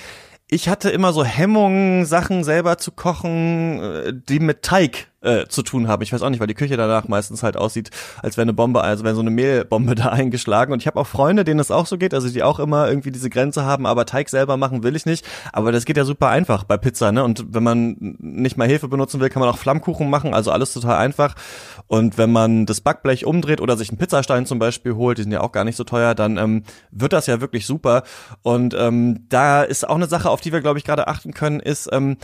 ich 0.52 0.68
hatte 0.68 0.90
immer 0.90 1.12
so 1.12 1.24
Hemmungen, 1.24 2.04
Sachen 2.04 2.42
selber 2.42 2.76
zu 2.76 2.90
kochen, 2.90 3.80
äh, 3.82 4.12
die 4.12 4.40
mit 4.40 4.62
Teig 4.62 5.10
äh, 5.22 5.46
zu 5.48 5.62
tun 5.62 5.88
haben. 5.88 6.02
Ich 6.02 6.12
weiß 6.12 6.22
auch 6.22 6.30
nicht, 6.30 6.40
weil 6.40 6.46
die 6.46 6.54
Küche 6.54 6.76
danach 6.76 7.08
meistens 7.08 7.42
halt 7.42 7.56
aussieht, 7.56 7.90
als 8.22 8.36
wäre 8.36 8.42
eine 8.42 8.52
Bombe, 8.52 8.80
also 8.82 9.04
wäre 9.04 9.14
so 9.14 9.20
eine 9.20 9.30
Mehlbombe 9.30 9.94
da 9.96 10.06
eingeschlagen. 10.06 10.72
Und 10.72 10.80
ich 10.80 10.86
habe 10.86 10.98
auch 10.98 11.06
Freunde, 11.06 11.44
denen 11.44 11.60
es 11.60 11.70
auch 11.70 11.86
so 11.86 11.98
geht, 11.98 12.14
also 12.14 12.28
die 12.28 12.42
auch 12.42 12.58
immer 12.58 12.88
irgendwie 12.88 13.10
diese 13.10 13.30
Grenze 13.30 13.64
haben, 13.64 13.86
aber 13.86 14.06
Teig 14.06 14.28
selber 14.28 14.56
machen 14.56 14.82
will 14.82 14.96
ich 14.96 15.06
nicht. 15.06 15.26
Aber 15.52 15.72
das 15.72 15.84
geht 15.84 15.96
ja 15.96 16.04
super 16.04 16.28
einfach 16.28 16.64
bei 16.64 16.76
Pizza, 16.76 17.12
ne? 17.12 17.22
Und 17.22 17.54
wenn 17.54 17.62
man 17.62 17.96
nicht 18.18 18.56
mal 18.56 18.68
Hefe 18.68 18.88
benutzen 18.88 19.20
will, 19.20 19.28
kann 19.28 19.40
man 19.40 19.48
auch 19.48 19.58
Flammkuchen 19.58 20.08
machen, 20.08 20.34
also 20.34 20.50
alles 20.50 20.72
total 20.72 20.96
einfach. 20.96 21.34
Und 21.86 22.18
wenn 22.18 22.32
man 22.32 22.66
das 22.66 22.80
Backblech 22.80 23.26
umdreht 23.26 23.60
oder 23.60 23.76
sich 23.76 23.90
einen 23.90 23.98
Pizzastein 23.98 24.46
zum 24.46 24.58
Beispiel 24.58 24.94
holt, 24.94 25.18
die 25.18 25.22
sind 25.22 25.32
ja 25.32 25.40
auch 25.40 25.52
gar 25.52 25.64
nicht 25.64 25.76
so 25.76 25.84
teuer, 25.84 26.14
dann 26.14 26.38
ähm, 26.38 26.62
wird 26.90 27.12
das 27.12 27.26
ja 27.26 27.40
wirklich 27.40 27.66
super. 27.66 28.04
Und 28.42 28.74
ähm, 28.74 29.26
da 29.28 29.62
ist 29.62 29.88
auch 29.88 29.96
eine 29.96 30.06
Sache, 30.06 30.30
auf 30.30 30.39
die 30.40 30.52
wir, 30.52 30.60
glaube 30.60 30.78
ich, 30.78 30.84
gerade 30.84 31.08
achten 31.08 31.32
können, 31.32 31.60
ist, 31.60 31.88
ähm, 31.92 32.16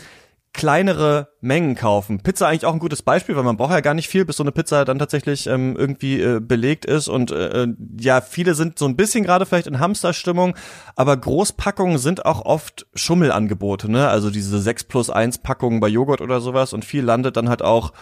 kleinere 0.56 1.28
Mengen 1.42 1.74
kaufen. 1.74 2.20
Pizza 2.22 2.48
eigentlich 2.48 2.64
auch 2.64 2.72
ein 2.72 2.78
gutes 2.78 3.02
Beispiel, 3.02 3.36
weil 3.36 3.42
man 3.42 3.58
braucht 3.58 3.72
ja 3.72 3.80
gar 3.80 3.92
nicht 3.92 4.08
viel, 4.08 4.24
bis 4.24 4.38
so 4.38 4.42
eine 4.42 4.52
Pizza 4.52 4.86
dann 4.86 4.98
tatsächlich 4.98 5.46
ähm, 5.46 5.76
irgendwie 5.76 6.18
äh, 6.18 6.40
belegt 6.40 6.86
ist. 6.86 7.08
Und 7.08 7.30
äh, 7.30 7.64
äh, 7.64 7.74
ja, 8.00 8.22
viele 8.22 8.54
sind 8.54 8.78
so 8.78 8.86
ein 8.86 8.96
bisschen 8.96 9.22
gerade 9.22 9.44
vielleicht 9.44 9.66
in 9.66 9.80
Hamsterstimmung, 9.80 10.56
aber 10.96 11.14
Großpackungen 11.18 11.98
sind 11.98 12.24
auch 12.24 12.40
oft 12.46 12.86
Schummelangebote, 12.94 13.90
ne? 13.90 14.08
Also 14.08 14.30
diese 14.30 14.58
6 14.58 14.84
plus 14.84 15.10
1 15.10 15.38
Packungen 15.38 15.78
bei 15.78 15.88
Joghurt 15.88 16.22
oder 16.22 16.40
sowas 16.40 16.72
und 16.72 16.86
viel 16.86 17.04
landet 17.04 17.36
dann 17.36 17.50
halt 17.50 17.60
auch 17.60 17.92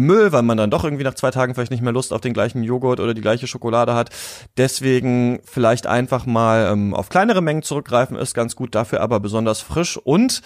Müll, 0.00 0.32
weil 0.32 0.42
man 0.42 0.56
dann 0.56 0.70
doch 0.70 0.84
irgendwie 0.84 1.04
nach 1.04 1.14
zwei 1.14 1.30
Tagen 1.30 1.54
vielleicht 1.54 1.70
nicht 1.70 1.82
mehr 1.82 1.92
Lust 1.92 2.12
auf 2.12 2.20
den 2.20 2.34
gleichen 2.34 2.62
Joghurt 2.62 3.00
oder 3.00 3.14
die 3.14 3.20
gleiche 3.20 3.46
Schokolade 3.46 3.94
hat. 3.94 4.10
Deswegen 4.56 5.40
vielleicht 5.44 5.86
einfach 5.86 6.26
mal 6.26 6.70
ähm, 6.72 6.94
auf 6.94 7.08
kleinere 7.08 7.42
Mengen 7.42 7.62
zurückgreifen, 7.62 8.16
ist 8.16 8.34
ganz 8.34 8.56
gut, 8.56 8.74
dafür 8.74 9.00
aber 9.00 9.20
besonders 9.20 9.60
frisch 9.60 9.96
und 9.96 10.42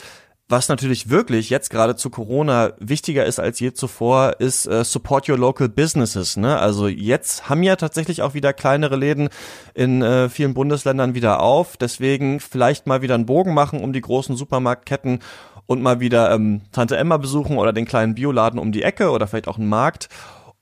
was 0.49 0.69
natürlich 0.69 1.11
wirklich 1.11 1.51
jetzt 1.51 1.69
gerade 1.69 1.95
zu 1.95 2.09
Corona 2.09 2.73
wichtiger 2.79 3.27
ist 3.27 3.39
als 3.39 3.61
je 3.61 3.75
zuvor, 3.75 4.37
ist 4.39 4.67
äh, 4.67 4.83
Support 4.83 5.29
Your 5.29 5.37
Local 5.37 5.69
Businesses. 5.69 6.39
Ne? 6.39 6.59
Also 6.59 6.89
jetzt 6.89 7.51
haben 7.51 7.63
ja 7.63 7.77
tatsächlich 7.77 8.23
auch 8.23 8.33
wieder 8.33 8.55
kleinere 8.55 8.97
Läden 8.97 9.29
in 9.75 10.01
äh, 10.01 10.31
vielen 10.31 10.55
Bundesländern 10.55 11.15
wieder 11.15 11.41
auf. 11.41 11.77
Deswegen 11.77 12.41
vielleicht 12.41 12.87
mal 12.87 13.03
wieder 13.03 13.15
einen 13.15 13.27
Bogen 13.27 13.53
machen 13.53 13.83
um 13.85 13.93
die 13.93 14.01
großen 14.01 14.37
Supermarktketten 14.37 15.19
und 15.67 15.83
mal 15.83 16.01
wieder 16.01 16.33
ähm, 16.33 16.63
Tante 16.73 16.97
Emma 16.97 17.19
besuchen 17.19 17.59
oder 17.59 17.75
den 17.75 17.85
kleinen 17.85 18.15
Bioladen 18.15 18.59
um 18.59 18.73
die 18.73 18.83
Ecke 18.83 19.11
oder 19.11 19.27
vielleicht 19.27 19.49
auch 19.49 19.59
einen 19.59 19.69
Markt 19.69 20.09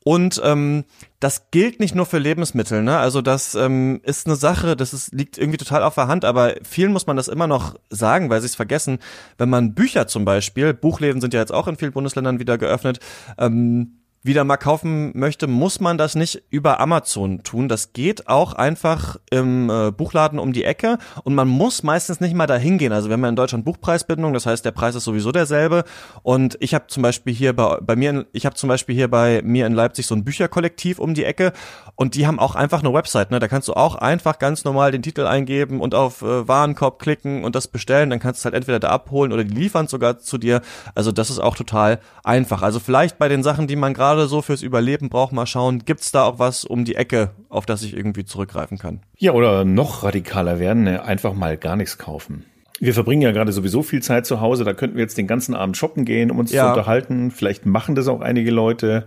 und 0.07 0.41
ähm, 0.45 0.85
das 1.19 1.51
gilt 1.51 1.81
nicht 1.81 1.97
nur 1.97 2.07
für 2.07 2.19
Lebensmittel, 2.19 2.81
ne? 2.85 2.97
Also 2.97 3.23
das 3.23 3.57
ähm, 3.57 4.01
ist 4.05 4.29
eine 4.29 4.37
Sache, 4.37 4.77
das 4.77 4.95
ist, 4.95 5.13
liegt 5.13 5.37
irgendwie 5.37 5.57
total 5.57 5.83
auf 5.83 5.97
der 5.97 6.07
Hand, 6.07 6.25
aber 6.25 6.55
vielen 6.63 6.93
muss 6.93 7.09
man 7.09 7.17
das 7.17 7.27
immer 7.27 7.49
noch 7.49 7.75
sagen, 7.91 8.31
weil 8.31 8.41
sie 8.41 8.47
es 8.47 8.55
vergessen. 8.55 9.01
Wenn 9.37 9.51
man 9.51 9.75
Bücher 9.75 10.07
zum 10.07 10.25
Beispiel, 10.25 10.75
Buchläden 10.75 11.21
sind 11.21 11.35
ja 11.35 11.41
jetzt 11.41 11.53
auch 11.53 11.67
in 11.67 11.75
vielen 11.77 11.91
Bundesländern 11.91 12.39
wieder 12.39 12.57
geöffnet, 12.57 13.01
ähm, 13.37 13.99
wieder 14.27 14.45
mal 14.45 14.57
kaufen 14.57 15.13
möchte, 15.15 15.47
muss 15.47 15.81
man 15.81 15.99
das 15.99 16.15
nicht 16.15 16.43
über 16.51 16.81
Amazon 16.81 17.43
tun. 17.43 17.69
Das 17.69 17.93
geht 17.93 18.29
auch 18.29 18.53
einfach 18.53 19.17
im 19.31 19.71
äh, 19.71 19.91
Buchladen 19.91 20.39
um 20.39 20.53
die 20.53 20.65
Ecke 20.65 20.99
und 21.25 21.35
man 21.35 21.49
muss 21.49 21.83
meistens 21.83 22.21
nicht 22.21 22.35
mal 22.35 22.47
dahin 22.47 22.79
gehen. 22.79 22.93
Also 22.93 23.11
haben 23.17 23.23
ja 23.23 23.29
in 23.29 23.37
Deutschland 23.37 23.65
Buchpreisbindung, 23.65 24.33
das 24.33 24.47
heißt 24.47 24.65
der 24.65 24.71
Preis 24.71 24.95
ist 24.95 25.05
sowieso 25.05 25.33
derselbe. 25.33 25.85
Und 26.23 26.57
ich 26.61 26.75
habe 26.75 26.87
zum 26.89 27.03
Beispiel 27.03 27.35
hier 27.35 27.55
bei, 27.55 27.79
bei 27.81 27.97
mir, 27.97 28.11
in, 28.11 28.25
ich 28.33 28.47
habe 28.47 28.55
zum 28.55 28.69
Beispiel 28.69 28.95
hier 28.95 29.09
bei 29.09 29.43
mir 29.43 29.67
in 29.67 29.73
Leipzig 29.73 30.07
so 30.07 30.15
ein 30.15 30.25
Bücherkollektiv 30.25 30.99
um 30.99 31.15
die 31.15 31.25
Ecke 31.25 31.53
und 31.95 32.15
die 32.15 32.27
haben 32.27 32.39
auch 32.39 32.55
einfach 32.55 32.81
eine 32.81 32.93
Website. 32.93 33.31
Ne? 33.31 33.39
Da 33.39 33.49
kannst 33.49 33.69
du 33.69 33.75
auch 33.75 33.95
einfach 33.95 34.39
ganz 34.39 34.65
normal 34.65 34.93
den 34.93 35.03
Titel 35.03 35.27
eingeben 35.27 35.81
und 35.81 35.95
auf 35.95 36.23
äh, 36.23 36.47
Warenkorb 36.47 36.99
klicken 36.99 37.45
und 37.45 37.55
das 37.55 37.69
bestellen. 37.69 38.11
Dann 38.11 38.21
kannst 38.21 38.41
du 38.41 38.45
halt 38.45 38.55
entweder 38.55 38.79
da 38.79 38.89
abholen 38.91 39.33
oder 39.33 39.45
die 39.45 39.55
liefern 39.55 39.89
sogar 39.89 40.19
zu 40.19 40.39
dir. 40.39 40.61
Also 40.95 41.13
das 41.13 41.31
ist 41.31 41.39
auch 41.39 41.57
total 41.57 42.01
einfach. 42.23 42.63
Also 42.63 42.81
vielleicht 42.81 43.19
bei 43.19 43.29
den 43.29 43.43
Sachen, 43.43 43.67
die 43.67 43.77
man 43.77 43.95
gerade 43.95 44.16
gerade 44.17 44.29
so 44.29 44.43
fürs 44.43 44.63
Überleben 44.63 45.09
brauche, 45.11 45.35
mal 45.35 45.47
schauen, 45.47 45.85
gibt's 45.85 46.11
da 46.11 46.25
auch 46.25 46.39
was 46.39 46.65
um 46.65 46.85
die 46.85 46.95
Ecke, 46.95 47.31
auf 47.49 47.67
das 47.67 47.83
ich 47.83 47.95
irgendwie 47.95 48.25
zurückgreifen 48.25 48.79
kann. 48.79 49.01
Ja, 49.19 49.33
oder 49.33 49.65
noch 49.65 50.03
radikaler 50.03 50.59
werden, 50.59 50.85
ne? 50.85 51.05
einfach 51.05 51.35
mal 51.35 51.57
gar 51.57 51.77
nichts 51.77 51.99
kaufen. 51.99 52.47
Wir 52.79 52.95
verbringen 52.95 53.23
ja 53.23 53.33
gerade 53.33 53.53
sowieso 53.53 53.83
viel 53.83 54.03
Zeit 54.03 54.27
zu 54.27 54.41
Hause, 54.41 54.65
da 54.65 54.75
könnten 54.75 54.97
wir 54.97 55.03
jetzt 55.03 55.19
den 55.19 55.27
ganzen 55.27 55.55
Abend 55.55 55.77
shoppen 55.77 56.05
gehen, 56.05 56.31
um 56.31 56.39
uns 56.39 56.53
ja. 56.53 56.65
zu 56.65 56.69
unterhalten. 56.71 57.31
Vielleicht 57.31 57.67
machen 57.67 57.95
das 57.95 58.09
auch 58.09 58.21
einige 58.21 58.51
Leute. 58.51 59.07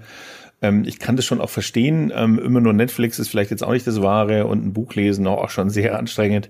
Ähm, 0.61 0.83
ich 0.85 0.99
kann 0.99 1.15
das 1.15 1.25
schon 1.25 1.41
auch 1.41 1.49
verstehen. 1.49 2.11
Ähm, 2.15 2.39
immer 2.39 2.61
nur 2.61 2.73
Netflix 2.73 3.19
ist 3.19 3.29
vielleicht 3.29 3.51
jetzt 3.51 3.63
auch 3.63 3.71
nicht 3.71 3.87
das 3.87 4.01
Wahre 4.01 4.47
und 4.47 4.65
ein 4.65 4.73
Buch 4.73 4.93
lesen 4.95 5.27
auch 5.27 5.49
schon 5.49 5.69
sehr 5.69 5.97
anstrengend. 5.97 6.49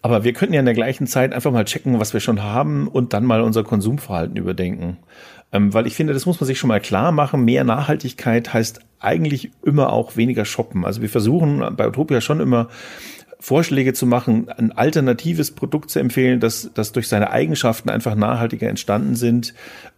Aber 0.00 0.24
wir 0.24 0.32
könnten 0.32 0.54
ja 0.54 0.60
in 0.60 0.66
der 0.66 0.74
gleichen 0.74 1.06
Zeit 1.06 1.32
einfach 1.32 1.52
mal 1.52 1.64
checken, 1.64 2.00
was 2.00 2.12
wir 2.12 2.20
schon 2.20 2.42
haben 2.42 2.88
und 2.88 3.12
dann 3.12 3.24
mal 3.24 3.42
unser 3.42 3.64
Konsumverhalten 3.64 4.36
überdenken. 4.36 4.98
Ähm, 5.52 5.74
weil 5.74 5.86
ich 5.86 5.94
finde, 5.94 6.14
das 6.14 6.26
muss 6.26 6.40
man 6.40 6.46
sich 6.46 6.58
schon 6.58 6.68
mal 6.68 6.80
klar 6.80 7.12
machen. 7.12 7.44
Mehr 7.44 7.64
Nachhaltigkeit 7.64 8.52
heißt 8.54 8.80
eigentlich 9.00 9.50
immer 9.62 9.92
auch 9.92 10.16
weniger 10.16 10.44
shoppen. 10.44 10.84
Also 10.84 11.02
wir 11.02 11.08
versuchen 11.08 11.76
bei 11.76 11.86
Utopia 11.86 12.20
schon 12.20 12.40
immer 12.40 12.68
Vorschläge 13.42 13.92
zu 13.92 14.06
machen, 14.06 14.48
ein 14.50 14.70
alternatives 14.70 15.50
Produkt 15.50 15.90
zu 15.90 15.98
empfehlen, 15.98 16.38
das, 16.38 16.70
das 16.74 16.92
durch 16.92 17.08
seine 17.08 17.32
Eigenschaften 17.32 17.90
einfach 17.90 18.14
nachhaltiger 18.14 18.68
entstanden 18.68 19.16
sind. 19.16 19.52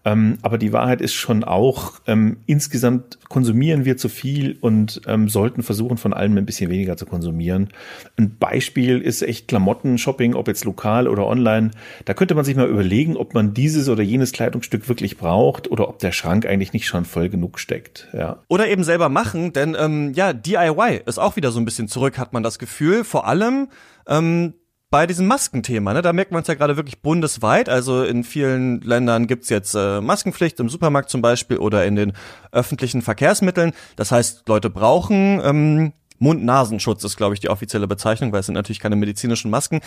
Ähm, 0.06 0.38
aber 0.40 0.56
die 0.56 0.72
Wahrheit 0.72 1.02
ist 1.02 1.12
schon 1.12 1.44
auch, 1.44 1.92
ähm, 2.06 2.38
insgesamt 2.46 3.18
konsumieren 3.28 3.84
wir 3.84 3.98
zu 3.98 4.08
viel 4.08 4.56
und 4.60 5.02
ähm, 5.06 5.28
sollten 5.28 5.62
versuchen, 5.62 5.98
von 5.98 6.14
allem 6.14 6.38
ein 6.38 6.46
bisschen 6.46 6.70
weniger 6.70 6.96
zu 6.96 7.04
konsumieren. 7.04 7.68
Ein 8.16 8.36
Beispiel 8.38 9.00
ist 9.00 9.20
echt 9.20 9.48
Klamotten-Shopping, 9.48 10.34
ob 10.34 10.48
jetzt 10.48 10.64
lokal 10.64 11.06
oder 11.06 11.26
online. 11.26 11.70
Da 12.06 12.14
könnte 12.14 12.34
man 12.34 12.46
sich 12.46 12.56
mal 12.56 12.68
überlegen, 12.68 13.16
ob 13.16 13.34
man 13.34 13.52
dieses 13.52 13.90
oder 13.90 14.02
jenes 14.02 14.32
Kleidungsstück 14.32 14.88
wirklich 14.88 15.18
braucht 15.18 15.70
oder 15.70 15.88
ob 15.90 15.98
der 15.98 16.12
Schrank 16.12 16.46
eigentlich 16.46 16.72
nicht 16.72 16.86
schon 16.86 17.04
voll 17.04 17.28
genug 17.28 17.58
steckt. 17.58 18.08
Ja. 18.14 18.38
Oder 18.48 18.68
eben 18.68 18.84
selber 18.84 19.10
machen, 19.10 19.52
denn 19.52 19.76
ähm, 19.78 20.14
ja, 20.14 20.32
DIY 20.32 21.02
ist 21.04 21.18
auch 21.18 21.36
wieder 21.36 21.50
so 21.52 21.60
ein 21.60 21.66
bisschen 21.66 21.88
zurück, 21.88 22.18
hat 22.18 22.32
man 22.32 22.42
das 22.42 22.58
Gefühl. 22.58 23.04
Vor 23.04 23.26
allem 23.26 23.33
allem 23.34 23.68
ähm, 24.06 24.54
bei 24.90 25.08
diesem 25.08 25.26
Maskenthema, 25.26 25.92
ne, 25.92 26.02
da 26.02 26.12
merkt 26.12 26.30
man 26.30 26.42
es 26.42 26.46
ja 26.46 26.54
gerade 26.54 26.76
wirklich 26.76 27.02
bundesweit. 27.02 27.68
Also 27.68 28.04
in 28.04 28.22
vielen 28.22 28.80
Ländern 28.80 29.26
gibt's 29.26 29.48
jetzt 29.48 29.74
äh, 29.74 30.00
Maskenpflicht 30.00 30.60
im 30.60 30.68
Supermarkt 30.68 31.10
zum 31.10 31.20
Beispiel 31.20 31.58
oder 31.58 31.84
in 31.84 31.96
den 31.96 32.12
öffentlichen 32.52 33.02
Verkehrsmitteln. 33.02 33.72
Das 33.96 34.12
heißt, 34.12 34.48
Leute 34.48 34.70
brauchen 34.70 35.40
ähm, 35.42 35.92
Mund-Nasenschutz 36.20 37.02
ist, 37.02 37.16
glaube 37.16 37.34
ich, 37.34 37.40
die 37.40 37.50
offizielle 37.50 37.88
Bezeichnung, 37.88 38.32
weil 38.32 38.40
es 38.40 38.46
sind 38.46 38.54
natürlich 38.54 38.78
keine 38.78 38.94
medizinischen 38.94 39.50
Masken. 39.50 39.80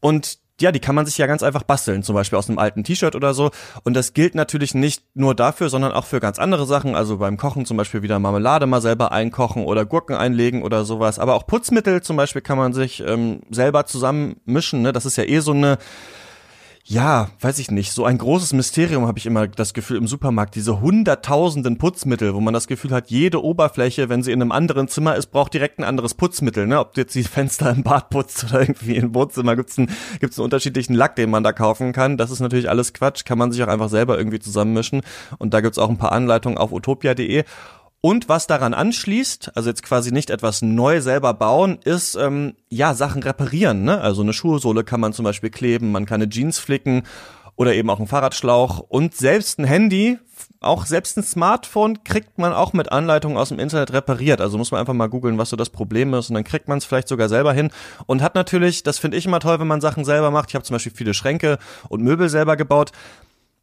Und 0.00 0.38
ja, 0.60 0.72
die 0.72 0.80
kann 0.80 0.94
man 0.94 1.04
sich 1.04 1.18
ja 1.18 1.26
ganz 1.26 1.42
einfach 1.42 1.64
basteln, 1.64 2.02
zum 2.02 2.14
Beispiel 2.14 2.38
aus 2.38 2.48
einem 2.48 2.58
alten 2.58 2.82
T-Shirt 2.82 3.14
oder 3.14 3.34
so. 3.34 3.50
Und 3.84 3.94
das 3.94 4.14
gilt 4.14 4.34
natürlich 4.34 4.74
nicht 4.74 5.04
nur 5.14 5.34
dafür, 5.34 5.68
sondern 5.68 5.92
auch 5.92 6.06
für 6.06 6.18
ganz 6.18 6.38
andere 6.38 6.66
Sachen. 6.66 6.94
Also 6.94 7.18
beim 7.18 7.36
Kochen 7.36 7.66
zum 7.66 7.76
Beispiel 7.76 8.02
wieder 8.02 8.18
Marmelade 8.18 8.66
mal 8.66 8.80
selber 8.80 9.12
einkochen 9.12 9.64
oder 9.64 9.84
Gurken 9.84 10.16
einlegen 10.16 10.62
oder 10.62 10.84
sowas. 10.84 11.18
Aber 11.18 11.34
auch 11.34 11.46
Putzmittel 11.46 12.02
zum 12.02 12.16
Beispiel 12.16 12.42
kann 12.42 12.56
man 12.56 12.72
sich 12.72 13.02
ähm, 13.06 13.40
selber 13.50 13.84
zusammenmischen. 13.84 14.82
Ne? 14.82 14.92
Das 14.92 15.04
ist 15.04 15.16
ja 15.16 15.24
eh 15.24 15.40
so 15.40 15.52
eine 15.52 15.76
ja, 16.88 17.30
weiß 17.40 17.58
ich 17.58 17.72
nicht, 17.72 17.90
so 17.90 18.04
ein 18.04 18.16
großes 18.16 18.52
Mysterium 18.52 19.08
habe 19.08 19.18
ich 19.18 19.26
immer 19.26 19.48
das 19.48 19.74
Gefühl 19.74 19.96
im 19.96 20.06
Supermarkt, 20.06 20.54
diese 20.54 20.80
hunderttausenden 20.80 21.78
Putzmittel, 21.78 22.32
wo 22.32 22.40
man 22.40 22.54
das 22.54 22.68
Gefühl 22.68 22.92
hat, 22.92 23.10
jede 23.10 23.42
Oberfläche, 23.42 24.08
wenn 24.08 24.22
sie 24.22 24.30
in 24.30 24.40
einem 24.40 24.52
anderen 24.52 24.86
Zimmer 24.86 25.16
ist, 25.16 25.32
braucht 25.32 25.52
direkt 25.52 25.80
ein 25.80 25.84
anderes 25.84 26.14
Putzmittel, 26.14 26.68
ne? 26.68 26.78
Ob 26.78 26.94
du 26.94 27.00
jetzt 27.00 27.16
die 27.16 27.22
Fenster 27.24 27.70
im 27.70 27.82
Bad 27.82 28.10
putzt 28.10 28.44
oder 28.44 28.60
irgendwie 28.60 28.94
im 28.94 29.16
Wohnzimmer. 29.16 29.56
Gibt's 29.56 29.76
einen, 29.76 29.90
gibt's 30.20 30.38
einen 30.38 30.44
unterschiedlichen 30.44 30.94
Lack, 30.94 31.16
den 31.16 31.28
man 31.28 31.42
da 31.42 31.52
kaufen 31.52 31.92
kann. 31.92 32.16
Das 32.18 32.30
ist 32.30 32.38
natürlich 32.38 32.70
alles 32.70 32.92
Quatsch, 32.92 33.24
kann 33.24 33.38
man 33.38 33.50
sich 33.50 33.64
auch 33.64 33.68
einfach 33.68 33.88
selber 33.88 34.16
irgendwie 34.16 34.38
zusammenmischen. 34.38 35.00
Und 35.38 35.54
da 35.54 35.62
gibt's 35.62 35.78
auch 35.78 35.90
ein 35.90 35.98
paar 35.98 36.12
Anleitungen 36.12 36.56
auf 36.56 36.70
utopia.de 36.70 37.42
und 38.00 38.28
was 38.28 38.46
daran 38.46 38.74
anschließt, 38.74 39.56
also 39.56 39.68
jetzt 39.68 39.82
quasi 39.82 40.12
nicht 40.12 40.30
etwas 40.30 40.62
neu 40.62 41.00
selber 41.00 41.34
bauen, 41.34 41.78
ist 41.84 42.14
ähm, 42.14 42.54
ja 42.68 42.94
Sachen 42.94 43.22
reparieren. 43.22 43.84
Ne? 43.84 44.00
Also 44.00 44.22
eine 44.22 44.32
Schuhsohle 44.32 44.84
kann 44.84 45.00
man 45.00 45.12
zum 45.12 45.24
Beispiel 45.24 45.50
kleben, 45.50 45.92
man 45.92 46.06
kann 46.06 46.22
eine 46.22 46.30
Jeans 46.30 46.58
flicken 46.58 47.02
oder 47.56 47.74
eben 47.74 47.90
auch 47.90 47.98
einen 47.98 48.06
Fahrradschlauch 48.06 48.80
und 48.80 49.14
selbst 49.14 49.58
ein 49.58 49.64
Handy, 49.64 50.18
auch 50.60 50.84
selbst 50.84 51.16
ein 51.16 51.22
Smartphone 51.22 52.04
kriegt 52.04 52.38
man 52.38 52.52
auch 52.52 52.72
mit 52.72 52.92
Anleitungen 52.92 53.38
aus 53.38 53.48
dem 53.48 53.58
Internet 53.58 53.92
repariert. 53.92 54.40
Also 54.40 54.58
muss 54.58 54.70
man 54.70 54.80
einfach 54.80 54.92
mal 54.92 55.08
googeln, 55.08 55.38
was 55.38 55.50
so 55.50 55.56
das 55.56 55.70
Problem 55.70 56.12
ist 56.14 56.28
und 56.28 56.34
dann 56.34 56.44
kriegt 56.44 56.68
man 56.68 56.78
es 56.78 56.84
vielleicht 56.84 57.08
sogar 57.08 57.28
selber 57.28 57.52
hin 57.52 57.70
und 58.06 58.22
hat 58.22 58.34
natürlich, 58.34 58.82
das 58.82 58.98
finde 58.98 59.16
ich 59.16 59.26
immer 59.26 59.40
toll, 59.40 59.58
wenn 59.58 59.66
man 59.66 59.80
Sachen 59.80 60.04
selber 60.04 60.30
macht. 60.30 60.50
Ich 60.50 60.54
habe 60.54 60.64
zum 60.64 60.74
Beispiel 60.74 60.92
viele 60.94 61.14
Schränke 61.14 61.58
und 61.88 62.02
Möbel 62.02 62.28
selber 62.28 62.56
gebaut 62.56 62.92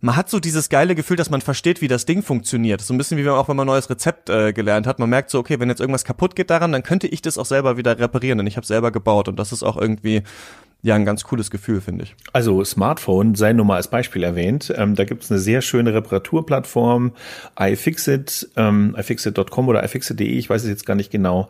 man 0.03 0.17
hat 0.17 0.29
so 0.29 0.41
dieses 0.41 0.67
geile 0.67 0.95
Gefühl, 0.95 1.15
dass 1.15 1.29
man 1.29 1.39
versteht, 1.39 1.79
wie 1.79 1.87
das 1.87 2.05
Ding 2.05 2.23
funktioniert. 2.23 2.81
So 2.81 2.93
ein 2.93 2.97
bisschen 2.97 3.17
wie 3.17 3.23
wenn 3.23 3.31
man 3.31 3.39
auch, 3.39 3.47
wenn 3.47 3.55
man 3.55 3.63
ein 3.65 3.71
neues 3.73 3.89
Rezept 3.89 4.29
äh, 4.29 4.51
gelernt 4.51 4.85
hat. 4.85 4.99
Man 4.99 5.09
merkt 5.09 5.29
so, 5.29 5.39
okay, 5.39 5.61
wenn 5.61 5.69
jetzt 5.69 5.79
irgendwas 5.79 6.03
kaputt 6.03 6.35
geht 6.35 6.49
daran, 6.49 6.73
dann 6.73 6.83
könnte 6.83 7.07
ich 7.07 7.21
das 7.21 7.37
auch 7.37 7.45
selber 7.45 7.77
wieder 7.77 7.97
reparieren, 7.97 8.37
denn 8.37 8.47
ich 8.47 8.57
habe 8.57 8.67
selber 8.67 8.91
gebaut 8.91 9.29
und 9.29 9.39
das 9.39 9.53
ist 9.53 9.63
auch 9.63 9.77
irgendwie 9.77 10.23
ja 10.83 10.95
ein 10.95 11.05
ganz 11.05 11.23
cooles 11.23 11.49
Gefühl, 11.49 11.79
finde 11.79 12.03
ich. 12.03 12.15
Also 12.33 12.63
Smartphone 12.63 13.35
sei 13.35 13.53
nur 13.53 13.65
mal 13.65 13.77
als 13.77 13.87
Beispiel 13.87 14.21
erwähnt. 14.21 14.71
Ähm, 14.75 14.95
da 14.95 15.05
gibt 15.05 15.23
es 15.23 15.31
eine 15.31 15.39
sehr 15.39 15.61
schöne 15.61 15.93
Reparaturplattform, 15.93 17.13
iFixit, 17.57 18.49
ähm, 18.57 18.93
iFixit.com 18.99 19.69
oder 19.69 19.81
iFixit.de, 19.83 20.27
ich 20.27 20.49
weiß 20.49 20.63
es 20.63 20.69
jetzt 20.69 20.85
gar 20.85 20.95
nicht 20.95 21.09
genau. 21.09 21.47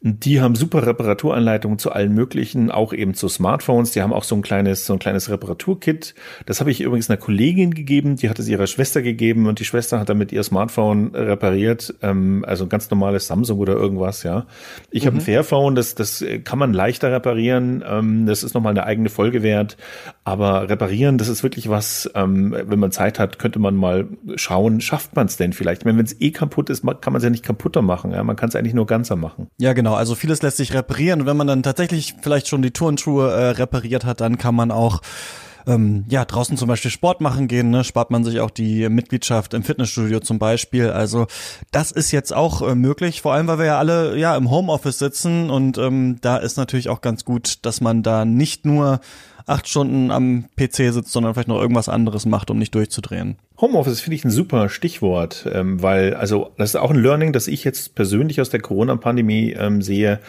Die 0.00 0.40
haben 0.40 0.54
super 0.54 0.86
Reparaturanleitungen 0.86 1.78
zu 1.78 1.92
allen 1.92 2.14
möglichen, 2.14 2.70
auch 2.70 2.94
eben 2.94 3.12
zu 3.12 3.28
Smartphones. 3.28 3.90
Die 3.90 4.00
haben 4.00 4.14
auch 4.14 4.24
so 4.24 4.34
ein 4.34 4.40
kleines, 4.40 4.86
so 4.86 4.94
ein 4.94 4.98
kleines 4.98 5.28
Reparaturkit. 5.28 6.14
Das 6.46 6.60
habe 6.60 6.70
ich 6.70 6.80
übrigens 6.80 7.10
einer 7.10 7.18
Kollegin 7.18 7.74
gegeben, 7.74 8.16
die 8.16 8.30
hat 8.30 8.38
es 8.38 8.48
ihrer 8.48 8.66
Schwester 8.66 9.02
gegeben 9.02 9.46
und 9.46 9.60
die 9.60 9.66
Schwester 9.66 10.00
hat 10.00 10.08
damit 10.08 10.32
ihr 10.32 10.42
Smartphone 10.42 11.14
repariert, 11.14 11.94
ähm, 12.00 12.46
also 12.48 12.64
ein 12.64 12.70
ganz 12.70 12.90
normales 12.90 13.26
Samsung 13.26 13.58
oder 13.58 13.74
irgendwas, 13.74 14.22
ja. 14.22 14.46
Ich 14.90 15.02
mhm. 15.02 15.06
habe 15.06 15.16
ein 15.18 15.20
Fairphone, 15.20 15.74
das, 15.74 15.94
das 15.94 16.24
kann 16.44 16.58
man 16.58 16.72
leichter 16.72 17.12
reparieren. 17.12 17.84
Ähm, 17.86 18.24
das 18.24 18.42
ist 18.42 18.54
nochmal 18.54 18.69
nochmal 18.70 18.82
eine 18.82 18.90
eigene 18.90 19.08
Folge 19.08 19.42
wert. 19.42 19.76
Aber 20.24 20.68
reparieren, 20.68 21.18
das 21.18 21.28
ist 21.28 21.42
wirklich 21.42 21.68
was, 21.68 22.10
ähm, 22.14 22.52
wenn 22.52 22.78
man 22.78 22.92
Zeit 22.92 23.18
hat, 23.18 23.38
könnte 23.38 23.58
man 23.58 23.74
mal 23.74 24.08
schauen, 24.36 24.80
schafft 24.80 25.16
man 25.16 25.26
es 25.26 25.36
denn 25.36 25.52
vielleicht? 25.52 25.84
Wenn 25.84 25.98
es 25.98 26.20
eh 26.20 26.30
kaputt 26.30 26.70
ist, 26.70 26.84
kann 27.00 27.12
man 27.12 27.16
es 27.16 27.24
ja 27.24 27.30
nicht 27.30 27.44
kaputter 27.44 27.82
machen. 27.82 28.12
Ja? 28.12 28.22
Man 28.22 28.36
kann 28.36 28.48
es 28.48 28.56
eigentlich 28.56 28.74
nur 28.74 28.86
ganzer 28.86 29.16
machen. 29.16 29.48
Ja, 29.58 29.72
genau. 29.72 29.94
Also 29.94 30.14
vieles 30.14 30.42
lässt 30.42 30.56
sich 30.56 30.72
reparieren. 30.72 31.22
Und 31.22 31.26
wenn 31.26 31.36
man 31.36 31.46
dann 31.46 31.62
tatsächlich 31.62 32.14
vielleicht 32.20 32.48
schon 32.48 32.62
die 32.62 32.72
Turnschuhe 32.72 33.30
äh, 33.30 33.48
repariert 33.50 34.04
hat, 34.04 34.20
dann 34.20 34.38
kann 34.38 34.54
man 34.54 34.70
auch 34.70 35.00
ähm, 35.66 36.04
ja, 36.08 36.24
draußen 36.24 36.56
zum 36.56 36.68
Beispiel 36.68 36.90
Sport 36.90 37.20
machen 37.20 37.48
gehen, 37.48 37.70
ne, 37.70 37.84
spart 37.84 38.10
man 38.10 38.24
sich 38.24 38.40
auch 38.40 38.50
die 38.50 38.88
Mitgliedschaft 38.88 39.54
im 39.54 39.62
Fitnessstudio 39.62 40.20
zum 40.20 40.38
Beispiel. 40.38 40.90
Also 40.90 41.26
das 41.70 41.92
ist 41.92 42.12
jetzt 42.12 42.34
auch 42.34 42.62
äh, 42.62 42.74
möglich, 42.74 43.22
vor 43.22 43.34
allem 43.34 43.46
weil 43.46 43.58
wir 43.58 43.66
ja 43.66 43.78
alle 43.78 44.16
ja 44.16 44.36
im 44.36 44.50
Homeoffice 44.50 44.98
sitzen 44.98 45.50
und 45.50 45.78
ähm, 45.78 46.18
da 46.20 46.36
ist 46.36 46.56
natürlich 46.56 46.88
auch 46.88 47.00
ganz 47.00 47.24
gut, 47.24 47.64
dass 47.64 47.80
man 47.80 48.02
da 48.02 48.24
nicht 48.24 48.66
nur 48.66 49.00
acht 49.46 49.68
Stunden 49.68 50.10
am 50.10 50.44
PC 50.56 50.92
sitzt, 50.92 51.12
sondern 51.12 51.34
vielleicht 51.34 51.48
noch 51.48 51.60
irgendwas 51.60 51.88
anderes 51.88 52.24
macht, 52.24 52.50
um 52.50 52.58
nicht 52.58 52.74
durchzudrehen. 52.74 53.36
Homeoffice 53.60 54.00
finde 54.00 54.16
ich 54.16 54.24
ein 54.24 54.30
super 54.30 54.68
Stichwort, 54.68 55.46
ähm, 55.52 55.82
weil 55.82 56.14
also 56.14 56.52
das 56.56 56.70
ist 56.70 56.76
auch 56.76 56.90
ein 56.90 57.02
Learning, 57.02 57.32
das 57.32 57.48
ich 57.48 57.64
jetzt 57.64 57.94
persönlich 57.94 58.40
aus 58.40 58.48
der 58.48 58.60
Corona-Pandemie 58.60 59.52
ähm, 59.52 59.82
sehe, 59.82 60.20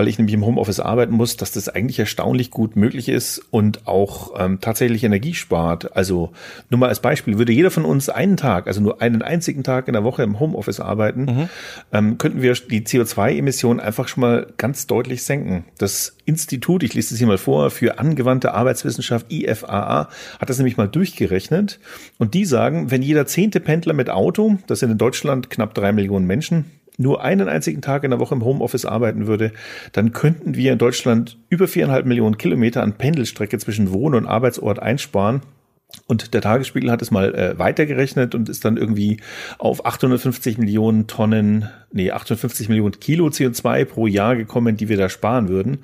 weil 0.00 0.08
ich 0.08 0.16
nämlich 0.16 0.32
im 0.32 0.46
Homeoffice 0.46 0.80
arbeiten 0.80 1.12
muss, 1.12 1.36
dass 1.36 1.52
das 1.52 1.68
eigentlich 1.68 1.98
erstaunlich 1.98 2.50
gut 2.50 2.74
möglich 2.74 3.10
ist 3.10 3.42
und 3.50 3.86
auch 3.86 4.32
ähm, 4.40 4.58
tatsächlich 4.58 5.04
Energie 5.04 5.34
spart. 5.34 5.94
Also 5.94 6.32
nur 6.70 6.80
mal 6.80 6.88
als 6.88 7.00
Beispiel, 7.00 7.36
würde 7.36 7.52
jeder 7.52 7.70
von 7.70 7.84
uns 7.84 8.08
einen 8.08 8.38
Tag, 8.38 8.66
also 8.66 8.80
nur 8.80 9.02
einen 9.02 9.20
einzigen 9.20 9.62
Tag 9.62 9.88
in 9.88 9.92
der 9.92 10.02
Woche 10.02 10.22
im 10.22 10.40
Homeoffice 10.40 10.80
arbeiten, 10.80 11.24
mhm. 11.24 11.48
ähm, 11.92 12.16
könnten 12.16 12.40
wir 12.40 12.54
die 12.54 12.80
CO2-Emissionen 12.80 13.78
einfach 13.78 14.08
schon 14.08 14.22
mal 14.22 14.46
ganz 14.56 14.86
deutlich 14.86 15.22
senken. 15.22 15.66
Das 15.76 16.16
Institut, 16.24 16.82
ich 16.82 16.94
lese 16.94 17.12
es 17.12 17.18
hier 17.18 17.26
mal 17.26 17.36
vor, 17.36 17.70
für 17.70 17.98
angewandte 17.98 18.54
Arbeitswissenschaft 18.54 19.30
IFAA 19.30 20.08
hat 20.38 20.48
das 20.48 20.56
nämlich 20.56 20.78
mal 20.78 20.88
durchgerechnet 20.88 21.78
und 22.16 22.32
die 22.32 22.46
sagen, 22.46 22.90
wenn 22.90 23.02
jeder 23.02 23.26
zehnte 23.26 23.60
Pendler 23.60 23.92
mit 23.92 24.08
Auto, 24.08 24.56
das 24.66 24.78
sind 24.78 24.92
in 24.92 24.96
Deutschland 24.96 25.50
knapp 25.50 25.74
drei 25.74 25.92
Millionen 25.92 26.26
Menschen, 26.26 26.64
nur 27.00 27.22
einen 27.22 27.48
einzigen 27.48 27.80
Tag 27.80 28.04
in 28.04 28.10
der 28.10 28.20
Woche 28.20 28.34
im 28.34 28.44
Homeoffice 28.44 28.84
arbeiten 28.84 29.26
würde, 29.26 29.52
dann 29.92 30.12
könnten 30.12 30.54
wir 30.54 30.72
in 30.72 30.78
Deutschland 30.78 31.38
über 31.48 31.66
viereinhalb 31.66 32.04
Millionen 32.04 32.36
Kilometer 32.36 32.82
an 32.82 32.92
Pendelstrecke 32.92 33.58
zwischen 33.58 33.92
Wohn- 33.92 34.14
und 34.14 34.26
Arbeitsort 34.26 34.80
einsparen. 34.80 35.40
Und 36.06 36.34
der 36.34 36.42
Tagesspiegel 36.42 36.90
hat 36.90 37.02
es 37.02 37.10
mal 37.10 37.34
äh, 37.34 37.58
weitergerechnet 37.58 38.34
und 38.34 38.48
ist 38.48 38.64
dann 38.64 38.76
irgendwie 38.76 39.20
auf 39.58 39.86
850 39.86 40.58
Millionen 40.58 41.06
Tonnen 41.06 41.68
nee, 41.92 42.10
850 42.10 42.68
Millionen 42.68 42.98
Kilo 42.98 43.28
CO2 43.28 43.84
pro 43.84 44.06
Jahr 44.06 44.36
gekommen, 44.36 44.76
die 44.76 44.88
wir 44.88 44.96
da 44.96 45.08
sparen 45.08 45.48
würden. 45.48 45.78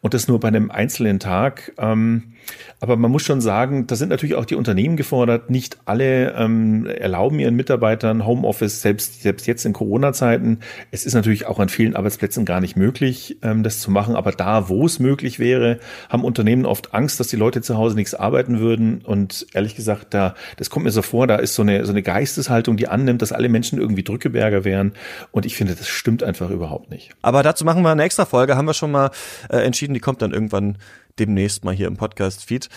Und 0.00 0.14
das 0.14 0.28
nur 0.28 0.38
bei 0.38 0.48
einem 0.48 0.70
einzelnen 0.70 1.18
Tag. 1.18 1.72
Ähm, 1.78 2.34
aber 2.80 2.96
man 2.96 3.10
muss 3.10 3.22
schon 3.22 3.40
sagen, 3.40 3.86
da 3.86 3.96
sind 3.96 4.08
natürlich 4.08 4.34
auch 4.34 4.44
die 4.44 4.54
Unternehmen 4.54 4.96
gefordert. 4.96 5.50
Nicht 5.50 5.78
alle 5.84 6.34
ähm, 6.34 6.86
erlauben 6.86 7.38
ihren 7.38 7.54
Mitarbeitern 7.54 8.26
Homeoffice, 8.26 8.82
selbst, 8.82 9.22
selbst 9.22 9.46
jetzt 9.46 9.64
in 9.64 9.72
Corona-Zeiten. 9.72 10.60
Es 10.90 11.06
ist 11.06 11.14
natürlich 11.14 11.46
auch 11.46 11.58
an 11.58 11.68
vielen 11.68 11.96
Arbeitsplätzen 11.96 12.44
gar 12.44 12.60
nicht 12.60 12.76
möglich, 12.76 13.38
ähm, 13.42 13.62
das 13.62 13.80
zu 13.80 13.90
machen. 13.90 14.16
Aber 14.16 14.32
da, 14.32 14.68
wo 14.68 14.84
es 14.84 14.98
möglich 14.98 15.38
wäre, 15.38 15.78
haben 16.08 16.24
Unternehmen 16.24 16.66
oft 16.66 16.94
Angst, 16.94 17.20
dass 17.20 17.28
die 17.28 17.36
Leute 17.36 17.62
zu 17.62 17.76
Hause 17.76 17.96
nichts 17.96 18.14
arbeiten 18.14 18.58
würden. 18.58 19.02
Und 19.04 19.46
ehrlich 19.52 19.70
ehrlich 19.70 19.76
gesagt, 19.76 20.14
da, 20.14 20.34
das 20.56 20.70
kommt 20.70 20.84
mir 20.84 20.90
so 20.90 21.02
vor, 21.02 21.26
da 21.26 21.36
ist 21.36 21.54
so 21.54 21.62
eine, 21.62 21.84
so 21.86 21.92
eine 21.92 22.02
Geisteshaltung, 22.02 22.76
die 22.76 22.88
annimmt, 22.88 23.22
dass 23.22 23.32
alle 23.32 23.48
Menschen 23.48 23.78
irgendwie 23.78 24.02
Drückeberger 24.02 24.64
wären. 24.64 24.92
Und 25.30 25.46
ich 25.50 25.56
finde, 25.56 25.74
das 25.74 25.88
stimmt 25.88 26.22
einfach 26.22 26.48
überhaupt 26.50 26.90
nicht. 26.90 27.10
Aber 27.22 27.42
dazu 27.42 27.64
machen 27.64 27.82
wir 27.82 27.90
eine 27.90 28.04
extra 28.04 28.24
Folge, 28.24 28.56
haben 28.56 28.66
wir 28.66 28.74
schon 28.74 28.92
mal 28.92 29.10
äh, 29.48 29.56
entschieden, 29.58 29.94
die 29.94 30.00
kommt 30.00 30.22
dann 30.22 30.32
irgendwann 30.32 30.78
demnächst 31.18 31.64
mal 31.64 31.74
hier 31.74 31.88
im 31.88 31.96
Podcast-Feed. 31.96 32.68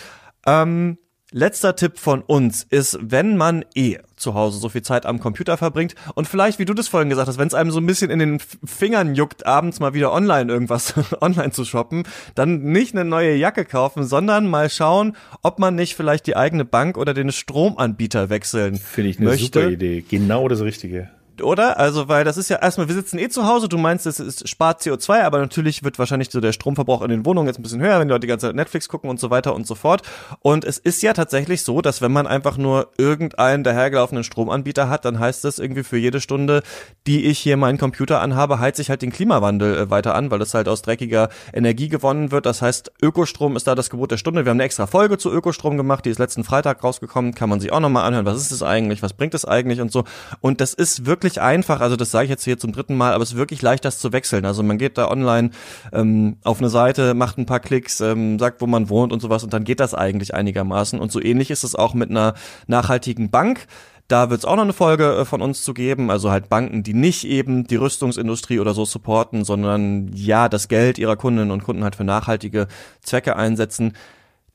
Ähm, 0.44 0.98
Letzter 1.30 1.74
Tipp 1.74 1.98
von 1.98 2.20
uns 2.22 2.62
ist, 2.62 2.96
wenn 3.00 3.36
man 3.36 3.64
eh 3.74 3.98
zu 4.14 4.34
Hause 4.34 4.58
so 4.58 4.68
viel 4.68 4.82
Zeit 4.82 5.04
am 5.04 5.18
Computer 5.18 5.56
verbringt 5.56 5.94
und 6.14 6.28
vielleicht, 6.28 6.58
wie 6.58 6.64
du 6.64 6.74
das 6.74 6.86
vorhin 6.86 7.08
gesagt 7.08 7.28
hast, 7.28 7.38
wenn 7.38 7.48
es 7.48 7.54
einem 7.54 7.72
so 7.72 7.80
ein 7.80 7.86
bisschen 7.86 8.10
in 8.10 8.20
den 8.20 8.38
Fingern 8.38 9.16
juckt, 9.16 9.44
abends 9.46 9.80
mal 9.80 9.94
wieder 9.94 10.12
online 10.12 10.52
irgendwas 10.52 10.94
online 11.20 11.50
zu 11.50 11.64
shoppen, 11.64 12.04
dann 12.34 12.62
nicht 12.62 12.94
eine 12.94 13.04
neue 13.04 13.34
Jacke 13.34 13.64
kaufen, 13.64 14.04
sondern 14.04 14.48
mal 14.48 14.70
schauen, 14.70 15.16
ob 15.42 15.58
man 15.58 15.74
nicht 15.74 15.96
vielleicht 15.96 16.26
die 16.28 16.36
eigene 16.36 16.64
Bank 16.64 16.96
oder 16.96 17.14
den 17.14 17.32
Stromanbieter 17.32 18.30
wechseln 18.30 18.76
Finde 18.76 19.10
ich 19.10 19.18
eine 19.18 19.30
möchte. 19.30 19.60
super 19.60 19.72
Idee. 19.72 20.04
Genau 20.08 20.46
das 20.46 20.60
Richtige 20.60 21.10
oder? 21.42 21.78
Also, 21.78 22.08
weil 22.08 22.24
das 22.24 22.36
ist 22.36 22.48
ja 22.48 22.56
erstmal, 22.56 22.88
wir 22.88 22.94
sitzen 22.94 23.18
eh 23.18 23.28
zu 23.28 23.46
Hause, 23.46 23.68
du 23.68 23.78
meinst, 23.78 24.06
es 24.06 24.20
ist, 24.20 24.48
spart 24.48 24.82
CO2, 24.82 25.22
aber 25.22 25.38
natürlich 25.38 25.82
wird 25.82 25.98
wahrscheinlich 25.98 26.30
so 26.30 26.40
der 26.40 26.52
Stromverbrauch 26.52 27.02
in 27.02 27.10
den 27.10 27.26
Wohnungen 27.26 27.46
jetzt 27.46 27.58
ein 27.58 27.62
bisschen 27.62 27.80
höher, 27.80 27.98
wenn 27.98 28.08
die 28.08 28.12
Leute 28.12 28.22
die 28.22 28.26
ganze 28.28 28.46
Zeit 28.46 28.56
Netflix 28.56 28.88
gucken 28.88 29.10
und 29.10 29.20
so 29.20 29.30
weiter 29.30 29.54
und 29.54 29.66
so 29.66 29.74
fort. 29.74 30.02
Und 30.40 30.64
es 30.64 30.78
ist 30.78 31.02
ja 31.02 31.12
tatsächlich 31.12 31.62
so, 31.62 31.80
dass 31.80 32.02
wenn 32.02 32.12
man 32.12 32.26
einfach 32.26 32.56
nur 32.56 32.90
irgendeinen 32.98 33.64
dahergelaufenen 33.64 34.24
Stromanbieter 34.24 34.88
hat, 34.88 35.04
dann 35.04 35.18
heißt 35.18 35.44
das 35.44 35.58
irgendwie 35.58 35.82
für 35.82 35.96
jede 35.96 36.20
Stunde, 36.20 36.62
die 37.06 37.24
ich 37.24 37.38
hier 37.38 37.56
meinen 37.56 37.78
Computer 37.78 38.20
anhabe, 38.20 38.58
heizt 38.60 38.76
sich 38.76 38.90
halt 38.90 39.02
den 39.02 39.12
Klimawandel 39.12 39.76
äh, 39.76 39.90
weiter 39.90 40.14
an, 40.14 40.30
weil 40.30 40.40
es 40.42 40.54
halt 40.54 40.68
aus 40.68 40.82
dreckiger 40.82 41.28
Energie 41.52 41.88
gewonnen 41.88 42.30
wird. 42.30 42.46
Das 42.46 42.62
heißt, 42.62 42.92
Ökostrom 43.02 43.56
ist 43.56 43.66
da 43.66 43.74
das 43.74 43.90
Gebot 43.90 44.10
der 44.10 44.16
Stunde. 44.16 44.44
Wir 44.44 44.50
haben 44.50 44.56
eine 44.56 44.64
extra 44.64 44.86
Folge 44.86 45.18
zu 45.18 45.32
Ökostrom 45.32 45.76
gemacht, 45.76 46.04
die 46.04 46.10
ist 46.10 46.18
letzten 46.18 46.44
Freitag 46.44 46.82
rausgekommen, 46.84 47.34
kann 47.34 47.48
man 47.48 47.60
sich 47.60 47.72
auch 47.72 47.80
nochmal 47.80 48.04
anhören. 48.04 48.26
Was 48.26 48.40
ist 48.40 48.50
es 48.50 48.62
eigentlich? 48.62 49.02
Was 49.02 49.14
bringt 49.14 49.34
es 49.34 49.44
eigentlich 49.44 49.80
und 49.80 49.90
so? 49.90 50.04
Und 50.40 50.60
das 50.60 50.74
ist 50.74 51.06
wirklich 51.06 51.23
einfach, 51.40 51.80
also 51.80 51.96
das 51.96 52.10
sage 52.10 52.24
ich 52.24 52.30
jetzt 52.30 52.44
hier 52.44 52.58
zum 52.58 52.72
dritten 52.72 52.96
Mal, 52.96 53.12
aber 53.12 53.22
es 53.22 53.32
ist 53.32 53.36
wirklich 53.36 53.62
leicht, 53.62 53.84
das 53.84 53.98
zu 53.98 54.12
wechseln. 54.12 54.44
Also 54.44 54.62
man 54.62 54.78
geht 54.78 54.98
da 54.98 55.08
online 55.08 55.50
ähm, 55.92 56.36
auf 56.44 56.58
eine 56.58 56.68
Seite, 56.68 57.14
macht 57.14 57.38
ein 57.38 57.46
paar 57.46 57.60
Klicks, 57.60 58.00
ähm, 58.00 58.38
sagt, 58.38 58.60
wo 58.60 58.66
man 58.66 58.88
wohnt 58.88 59.12
und 59.12 59.20
sowas 59.20 59.42
und 59.42 59.52
dann 59.52 59.64
geht 59.64 59.80
das 59.80 59.94
eigentlich 59.94 60.34
einigermaßen. 60.34 61.00
Und 61.00 61.10
so 61.10 61.20
ähnlich 61.20 61.50
ist 61.50 61.64
es 61.64 61.74
auch 61.74 61.94
mit 61.94 62.10
einer 62.10 62.34
nachhaltigen 62.66 63.30
Bank. 63.30 63.66
Da 64.06 64.28
wird 64.28 64.40
es 64.40 64.44
auch 64.44 64.56
noch 64.56 64.64
eine 64.64 64.74
Folge 64.74 65.16
äh, 65.16 65.24
von 65.24 65.40
uns 65.40 65.62
zu 65.62 65.72
geben, 65.72 66.10
also 66.10 66.30
halt 66.30 66.48
Banken, 66.48 66.82
die 66.82 66.94
nicht 66.94 67.24
eben 67.24 67.66
die 67.66 67.76
Rüstungsindustrie 67.76 68.60
oder 68.60 68.74
so 68.74 68.84
supporten, 68.84 69.44
sondern 69.44 70.10
ja 70.14 70.48
das 70.48 70.68
Geld 70.68 70.98
ihrer 70.98 71.16
Kundinnen 71.16 71.50
und 71.50 71.64
Kunden 71.64 71.84
halt 71.84 71.96
für 71.96 72.04
nachhaltige 72.04 72.68
Zwecke 73.02 73.36
einsetzen. 73.36 73.94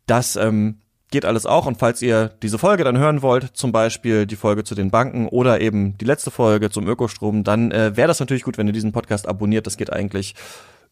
Das 0.06 0.36
ähm, 0.36 0.78
geht 1.12 1.26
alles 1.26 1.46
auch. 1.46 1.66
Und 1.66 1.78
falls 1.78 2.02
ihr 2.02 2.32
diese 2.42 2.58
Folge 2.58 2.84
dann 2.84 2.98
hören 2.98 3.22
wollt, 3.22 3.56
zum 3.56 3.72
Beispiel 3.72 4.26
die 4.26 4.36
Folge 4.36 4.64
zu 4.64 4.76
den 4.76 4.92
Banken 4.92 5.28
oder 5.28 5.62
eben 5.62 5.98
die 5.98 6.06
letzte 6.06 6.32
Folge 6.32 6.70
zum 6.70 6.88
Ökostrom, 6.88 7.44
dann 7.44 7.72
äh, 7.72 7.96
wäre 7.96 8.08
das 8.08 8.20
natürlich 8.20 8.44
gut, 8.44 8.58
wenn 8.58 8.68
ihr 8.68 8.74
diesen 8.74 8.92
Podcast 8.92 9.28
abonniert. 9.28 9.68
Das 9.68 9.78
geht 9.78 9.92
eigentlich 9.92 10.36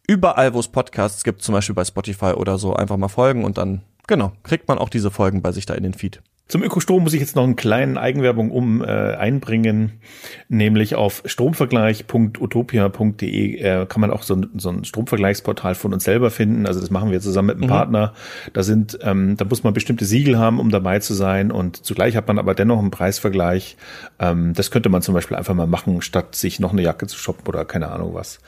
überall, 0.07 0.53
wo 0.53 0.59
es 0.59 0.67
Podcasts 0.67 1.23
gibt, 1.23 1.41
zum 1.41 1.53
Beispiel 1.53 1.75
bei 1.75 1.85
Spotify 1.85 2.33
oder 2.33 2.57
so, 2.57 2.73
einfach 2.73 2.97
mal 2.97 3.09
folgen 3.09 3.43
und 3.43 3.57
dann, 3.57 3.81
genau, 4.07 4.31
kriegt 4.43 4.67
man 4.67 4.77
auch 4.77 4.89
diese 4.89 5.11
Folgen 5.11 5.41
bei 5.41 5.51
sich 5.51 5.65
da 5.65 5.73
in 5.73 5.83
den 5.83 5.93
Feed. 5.93 6.21
Zum 6.47 6.63
Ökostrom 6.63 7.03
muss 7.03 7.13
ich 7.13 7.19
jetzt 7.19 7.35
noch 7.35 7.43
einen 7.43 7.57
kleinen 7.57 7.97
Eigenwerbung 7.97 8.51
um 8.51 8.81
äh, 8.81 8.85
einbringen, 8.85 9.99
nämlich 10.47 10.95
auf 10.95 11.21
stromvergleich.utopia.de 11.25 13.57
äh, 13.57 13.85
kann 13.85 13.99
man 13.99 14.11
auch 14.11 14.23
so 14.23 14.35
ein, 14.35 14.47
so 14.55 14.69
ein 14.69 14.85
Stromvergleichsportal 14.85 15.75
von 15.75 15.93
uns 15.93 16.05
selber 16.05 16.31
finden. 16.31 16.65
Also 16.65 16.79
das 16.79 16.89
machen 16.89 17.11
wir 17.11 17.19
zusammen 17.19 17.47
mit 17.47 17.57
einem 17.57 17.65
mhm. 17.65 17.69
Partner. 17.69 18.13
Da 18.53 18.63
sind, 18.63 18.97
ähm, 19.01 19.35
da 19.35 19.43
muss 19.43 19.65
man 19.65 19.73
bestimmte 19.73 20.05
Siegel 20.05 20.37
haben, 20.37 20.61
um 20.61 20.69
dabei 20.69 20.99
zu 20.99 21.13
sein 21.13 21.51
und 21.51 21.85
zugleich 21.85 22.15
hat 22.15 22.29
man 22.29 22.39
aber 22.39 22.55
dennoch 22.55 22.79
einen 22.79 22.91
Preisvergleich. 22.91 23.75
Ähm, 24.17 24.53
das 24.53 24.71
könnte 24.71 24.87
man 24.87 25.01
zum 25.01 25.13
Beispiel 25.13 25.35
einfach 25.35 25.53
mal 25.53 25.67
machen, 25.67 26.01
statt 26.01 26.35
sich 26.35 26.61
noch 26.61 26.71
eine 26.71 26.81
Jacke 26.81 27.07
zu 27.07 27.17
shoppen 27.17 27.45
oder 27.45 27.65
keine 27.65 27.89
Ahnung 27.89 28.13
was. 28.13 28.39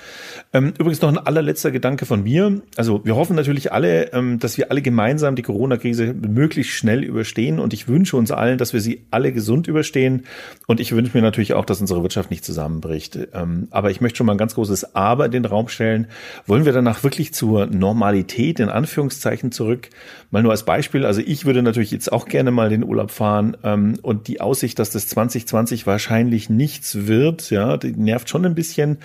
Ähm, 0.53 0.71
übrigens 0.79 1.01
noch 1.01 1.09
ein 1.09 1.17
allerletzter 1.17 1.71
Gedanke 1.71 2.05
von 2.05 2.23
mir. 2.23 2.61
Also 2.77 3.03
wir 3.03 3.17
hoffen 3.17 3.35
natürlich 3.35 3.73
alle, 3.73 4.13
ähm, 4.13 4.39
dass 4.39 4.57
wir 4.57 4.71
alle 4.71 4.81
gemeinsam 4.81 5.35
die 5.35 5.41
Corona-Krise 5.41 6.13
möglichst 6.13 6.71
schnell 6.71 7.03
überstehen 7.03 7.59
und 7.59 7.73
ich 7.73 7.88
wünsche 7.89 8.15
uns 8.15 8.31
allen, 8.31 8.57
dass 8.57 8.71
wir 8.71 8.79
sie 8.79 9.05
alle 9.11 9.33
gesund 9.33 9.67
überstehen. 9.67 10.23
Und 10.67 10.79
ich 10.79 10.93
wünsche 10.93 11.17
mir 11.17 11.21
natürlich 11.21 11.53
auch, 11.53 11.65
dass 11.65 11.81
unsere 11.81 12.01
Wirtschaft 12.01 12.31
nicht 12.31 12.45
zusammenbricht. 12.45 13.19
Ähm, 13.33 13.67
aber 13.71 13.91
ich 13.91 13.99
möchte 13.99 14.17
schon 14.17 14.27
mal 14.27 14.33
ein 14.33 14.37
ganz 14.37 14.55
großes 14.55 14.95
Aber 14.95 15.25
in 15.25 15.31
den 15.31 15.45
Raum 15.45 15.67
stellen. 15.67 16.07
Wollen 16.45 16.65
wir 16.65 16.71
danach 16.71 17.03
wirklich 17.03 17.33
zur 17.33 17.65
Normalität 17.65 18.59
in 18.59 18.69
Anführungszeichen 18.69 19.51
zurück? 19.51 19.89
Mal 20.31 20.43
nur 20.43 20.51
als 20.51 20.63
Beispiel. 20.63 21.05
Also 21.05 21.21
ich 21.25 21.45
würde 21.45 21.61
natürlich 21.61 21.91
jetzt 21.91 22.11
auch 22.11 22.27
gerne 22.27 22.51
mal 22.51 22.69
den 22.69 22.83
Urlaub 22.83 23.11
fahren. 23.11 23.57
Ähm, 23.63 23.97
und 24.01 24.27
die 24.27 24.39
Aussicht, 24.39 24.79
dass 24.79 24.91
das 24.91 25.07
2020 25.07 25.85
wahrscheinlich 25.87 26.49
nichts 26.49 27.07
wird, 27.07 27.49
ja, 27.49 27.77
die 27.77 27.91
nervt 27.91 28.29
schon 28.29 28.45
ein 28.45 28.55
bisschen. 28.55 28.99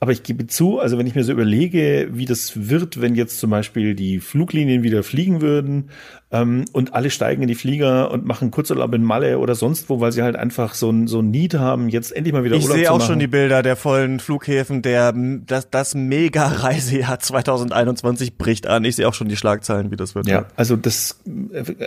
Aber 0.00 0.12
ich 0.12 0.22
gebe 0.22 0.46
zu, 0.46 0.78
also 0.78 0.98
wenn 0.98 1.06
ich 1.06 1.14
mir 1.14 1.24
so 1.24 1.32
überlege, 1.32 2.08
wie 2.12 2.24
das 2.24 2.68
wird, 2.68 3.00
wenn 3.00 3.14
jetzt 3.14 3.38
zum 3.38 3.50
Beispiel 3.50 3.94
die 3.94 4.20
Fluglinien 4.20 4.82
wieder 4.82 5.02
fliegen 5.02 5.40
würden, 5.40 5.90
ähm, 6.30 6.66
und 6.72 6.94
alle 6.94 7.10
steigen 7.10 7.42
in 7.42 7.48
die 7.48 7.54
Flieger 7.54 8.10
und 8.10 8.26
machen 8.26 8.50
Kurzurlaub 8.50 8.92
in 8.94 9.02
Malle 9.02 9.38
oder 9.38 9.54
sonst 9.54 9.88
wo, 9.88 10.00
weil 10.00 10.12
sie 10.12 10.22
halt 10.22 10.36
einfach 10.36 10.74
so 10.74 10.90
ein, 10.90 11.06
so 11.06 11.20
ein 11.20 11.30
Need 11.30 11.54
haben, 11.54 11.88
jetzt 11.88 12.14
endlich 12.14 12.34
mal 12.34 12.44
wieder 12.44 12.56
ich 12.56 12.64
Urlaub 12.64 12.76
zu 12.76 12.76
machen. 12.76 12.80
Ich 12.80 12.86
sehe 12.86 12.92
auch 12.92 13.06
schon 13.06 13.18
die 13.18 13.26
Bilder 13.26 13.62
der 13.62 13.76
vollen 13.76 14.20
Flughäfen, 14.20 14.82
der, 14.82 15.14
das, 15.46 15.70
das 15.70 15.94
Mega-Reisejahr 15.94 17.18
2021 17.20 18.36
bricht 18.36 18.66
an. 18.66 18.84
Ich 18.84 18.96
sehe 18.96 19.08
auch 19.08 19.14
schon 19.14 19.28
die 19.28 19.36
Schlagzeilen, 19.36 19.90
wie 19.90 19.96
das 19.96 20.14
wird. 20.14 20.28
Ja, 20.28 20.46
also 20.56 20.76
das, 20.76 21.20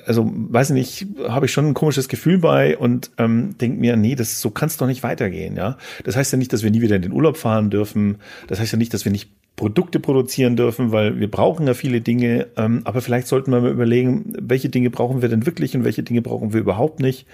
also 0.05 0.31
weiß 0.33 0.71
ich 0.71 0.75
nicht, 0.75 1.07
habe 1.27 1.45
ich 1.45 1.51
schon 1.51 1.67
ein 1.67 1.73
komisches 1.73 2.07
Gefühl 2.07 2.39
bei 2.39 2.77
und 2.77 3.11
ähm, 3.17 3.55
denke 3.59 3.79
mir, 3.79 3.95
nee, 3.95 4.15
das 4.15 4.41
so 4.41 4.49
kann 4.49 4.67
es 4.67 4.77
doch 4.77 4.87
nicht 4.87 5.03
weitergehen, 5.03 5.55
ja. 5.55 5.77
Das 6.03 6.15
heißt 6.15 6.31
ja 6.31 6.37
nicht, 6.37 6.51
dass 6.51 6.63
wir 6.63 6.71
nie 6.71 6.81
wieder 6.81 6.95
in 6.95 7.03
den 7.03 7.11
Urlaub 7.11 7.37
fahren 7.37 7.69
dürfen. 7.69 8.17
Das 8.47 8.59
heißt 8.59 8.71
ja 8.71 8.77
nicht, 8.77 8.93
dass 8.93 9.05
wir 9.05 9.11
nicht 9.11 9.29
Produkte 9.61 9.99
produzieren 9.99 10.55
dürfen, 10.55 10.91
weil 10.91 11.19
wir 11.19 11.29
brauchen 11.29 11.67
ja 11.67 11.75
viele 11.75 12.01
Dinge, 12.01 12.47
ähm, 12.57 12.81
aber 12.83 12.99
vielleicht 12.99 13.27
sollten 13.27 13.51
wir 13.51 13.61
mal 13.61 13.69
überlegen, 13.69 14.33
welche 14.41 14.69
Dinge 14.69 14.89
brauchen 14.89 15.21
wir 15.21 15.29
denn 15.29 15.45
wirklich 15.45 15.75
und 15.75 15.83
welche 15.83 16.01
Dinge 16.01 16.23
brauchen 16.23 16.51
wir 16.51 16.61
überhaupt 16.61 16.99
nicht. 16.99 17.27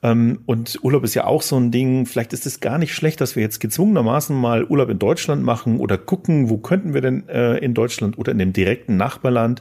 Ähm, 0.00 0.38
und 0.46 0.78
Urlaub 0.84 1.02
ist 1.02 1.14
ja 1.14 1.24
auch 1.24 1.42
so 1.42 1.56
ein 1.56 1.72
Ding, 1.72 2.06
vielleicht 2.06 2.32
ist 2.32 2.46
es 2.46 2.60
gar 2.60 2.78
nicht 2.78 2.94
schlecht, 2.94 3.20
dass 3.20 3.34
wir 3.34 3.42
jetzt 3.42 3.58
gezwungenermaßen 3.58 4.36
mal 4.36 4.64
Urlaub 4.64 4.88
in 4.88 5.00
Deutschland 5.00 5.42
machen 5.42 5.80
oder 5.80 5.98
gucken, 5.98 6.48
wo 6.48 6.58
könnten 6.58 6.94
wir 6.94 7.00
denn 7.00 7.28
äh, 7.28 7.56
in 7.56 7.74
Deutschland 7.74 8.18
oder 8.18 8.30
in 8.30 8.38
dem 8.38 8.52
direkten 8.52 8.96
Nachbarland. 8.96 9.60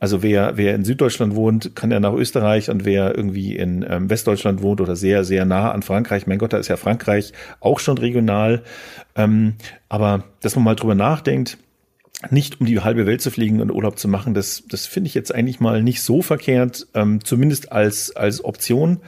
Also 0.00 0.22
wer, 0.22 0.58
wer 0.58 0.74
in 0.74 0.84
Süddeutschland 0.84 1.34
wohnt, 1.34 1.74
kann 1.74 1.90
ja 1.90 1.98
nach 1.98 2.12
Österreich 2.12 2.68
und 2.68 2.84
wer 2.84 3.16
irgendwie 3.16 3.56
in 3.56 3.86
ähm, 3.88 4.10
Westdeutschland 4.10 4.60
wohnt 4.60 4.82
oder 4.82 4.96
sehr, 4.96 5.24
sehr 5.24 5.46
nah 5.46 5.72
an 5.72 5.80
Frankreich, 5.80 6.26
mein 6.26 6.36
Gott, 6.36 6.52
da 6.52 6.58
ist 6.58 6.68
ja 6.68 6.76
Frankreich 6.76 7.32
auch 7.60 7.78
schon 7.78 7.96
regional. 7.96 8.64
Ähm, 9.16 9.54
aber 9.94 10.24
dass 10.40 10.56
man 10.56 10.64
mal 10.64 10.74
drüber 10.74 10.96
nachdenkt, 10.96 11.56
nicht 12.30 12.60
um 12.60 12.66
die 12.66 12.80
halbe 12.80 13.06
Welt 13.06 13.20
zu 13.20 13.30
fliegen 13.30 13.60
und 13.60 13.70
Urlaub 13.70 13.96
zu 13.96 14.08
machen, 14.08 14.34
das, 14.34 14.64
das 14.68 14.86
finde 14.86 15.06
ich 15.06 15.14
jetzt 15.14 15.32
eigentlich 15.32 15.60
mal 15.60 15.84
nicht 15.84 16.02
so 16.02 16.20
verkehrt, 16.20 16.88
ähm, 16.94 17.24
zumindest 17.24 17.70
als, 17.70 18.10
als 18.16 18.44
Option. 18.44 19.02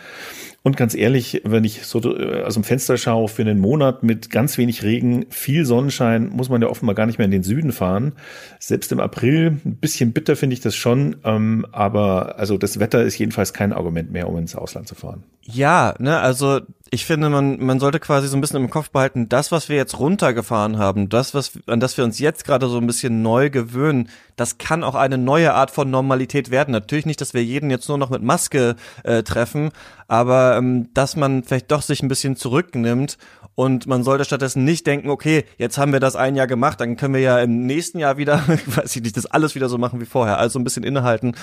Und 0.63 0.77
ganz 0.77 0.95
ehrlich, 0.95 1.43
wenn 1.45 1.65
ich 1.65 1.87
so 1.87 2.01
äh, 2.17 2.43
aus 2.43 2.55
dem 2.55 2.63
Fenster 2.63 2.99
schaue 2.99 3.27
für 3.27 3.43
einen 3.43 3.59
Monat 3.59 4.05
mit 4.05 4.31
ganz 4.31 4.59
wenig 4.59 4.85
Regen, 4.85 5.27
viel 5.31 5.65
Sonnenschein, 5.65 6.29
muss 6.29 6.51
man 6.51 6.63
ja 6.63 6.69
offenbar 6.69 6.95
gar 6.95 7.07
nicht 7.07 7.19
mehr 7.19 7.25
in 7.25 7.33
den 7.33 7.43
Süden 7.43 7.73
fahren. 7.73 8.13
Selbst 8.61 8.93
im 8.93 9.01
April, 9.01 9.59
ein 9.65 9.79
bisschen 9.79 10.13
bitter 10.13 10.37
finde 10.37 10.55
ich 10.55 10.61
das 10.61 10.77
schon, 10.77 11.17
ähm, 11.25 11.67
aber 11.73 12.39
also 12.39 12.59
das 12.59 12.79
Wetter 12.79 13.03
ist 13.03 13.19
jedenfalls 13.19 13.53
kein 13.53 13.73
Argument 13.73 14.13
mehr, 14.13 14.29
um 14.29 14.39
ins 14.39 14.55
Ausland 14.55 14.87
zu 14.87 14.95
fahren. 14.95 15.25
Ja, 15.43 15.97
ne, 15.99 16.21
also 16.21 16.61
ich 16.91 17.05
finde, 17.05 17.29
man, 17.29 17.65
man 17.65 17.81
sollte 17.81 17.99
quasi 17.99 18.29
so 18.29 18.37
ein 18.37 18.41
bisschen 18.41 18.63
im 18.63 18.71
Kopf 18.71 18.91
behalten, 18.91 19.29
das, 19.29 19.51
was 19.51 19.69
wir 19.69 19.77
jetzt 19.77 19.99
runtergefahren 19.99 20.79
haben, 20.79 21.09
das, 21.09 21.35
was, 21.35 21.53
an 21.67 21.81
das 21.81 21.97
wir 21.97 22.05
uns 22.05 22.19
jetzt 22.19 22.45
gerade 22.45 22.69
so 22.69 22.79
ein 22.79 22.87
bisschen 22.87 23.23
neu 23.23 23.51
gewöhnen, 23.51 24.09
das 24.37 24.59
kann 24.59 24.85
auch 24.85 24.95
eine 24.95 25.19
neue 25.19 25.55
Art 25.55 25.71
von 25.71 25.91
Normalität 25.91 26.51
werden. 26.51 26.73
Natürlich 26.73 27.07
nicht, 27.07 27.21
dass 27.21 27.35
wir 27.35 27.43
jeden 27.43 27.71
jetzt 27.71 27.89
nur 27.89 27.99
noch 27.99 28.11
mit 28.11 28.23
Maske 28.23 28.77
äh, 29.03 29.23
treffen, 29.23 29.71
aber 30.07 30.57
ähm, 30.57 30.93
dass 30.95 31.17
man 31.17 31.43
vielleicht 31.43 31.71
doch 31.71 31.83
sich 31.83 32.03
ein 32.03 32.09
bisschen 32.09 32.37
zurücknimmt 32.37 33.19
und 33.57 33.87
man 33.87 34.05
sollte 34.05 34.25
stattdessen 34.25 34.65
nicht 34.65 34.87
denken, 34.87 35.09
okay, 35.09 35.45
jetzt 35.57 35.79
haben 35.79 35.93
wir 35.93 36.01
das 36.01 36.15
ein 36.15 36.37
Jahr 36.37 36.47
gemacht, 36.47 36.81
dann 36.81 36.97
können 36.97 37.15
wir 37.15 37.23
ja 37.23 37.39
im 37.41 37.67
nächsten 37.67 37.99
Jahr 37.99 38.19
wieder, 38.19 38.45
weiß 38.67 38.95
ich 38.95 39.03
nicht, 39.03 39.17
das 39.17 39.27
alles 39.27 39.55
wieder 39.55 39.69
so 39.69 39.79
machen 39.79 40.01
wie 40.01 40.07
vorher. 40.07 40.39
Also 40.39 40.59
ein 40.59 40.65
bisschen 40.65 40.85
innehalten 40.85 41.35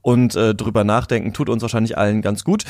und 0.00 0.36
äh, 0.36 0.54
drüber 0.54 0.84
nachdenken, 0.84 1.32
tut 1.32 1.50
uns 1.50 1.62
wahrscheinlich 1.62 1.98
allen 1.98 2.22
ganz 2.22 2.44
gut. 2.44 2.64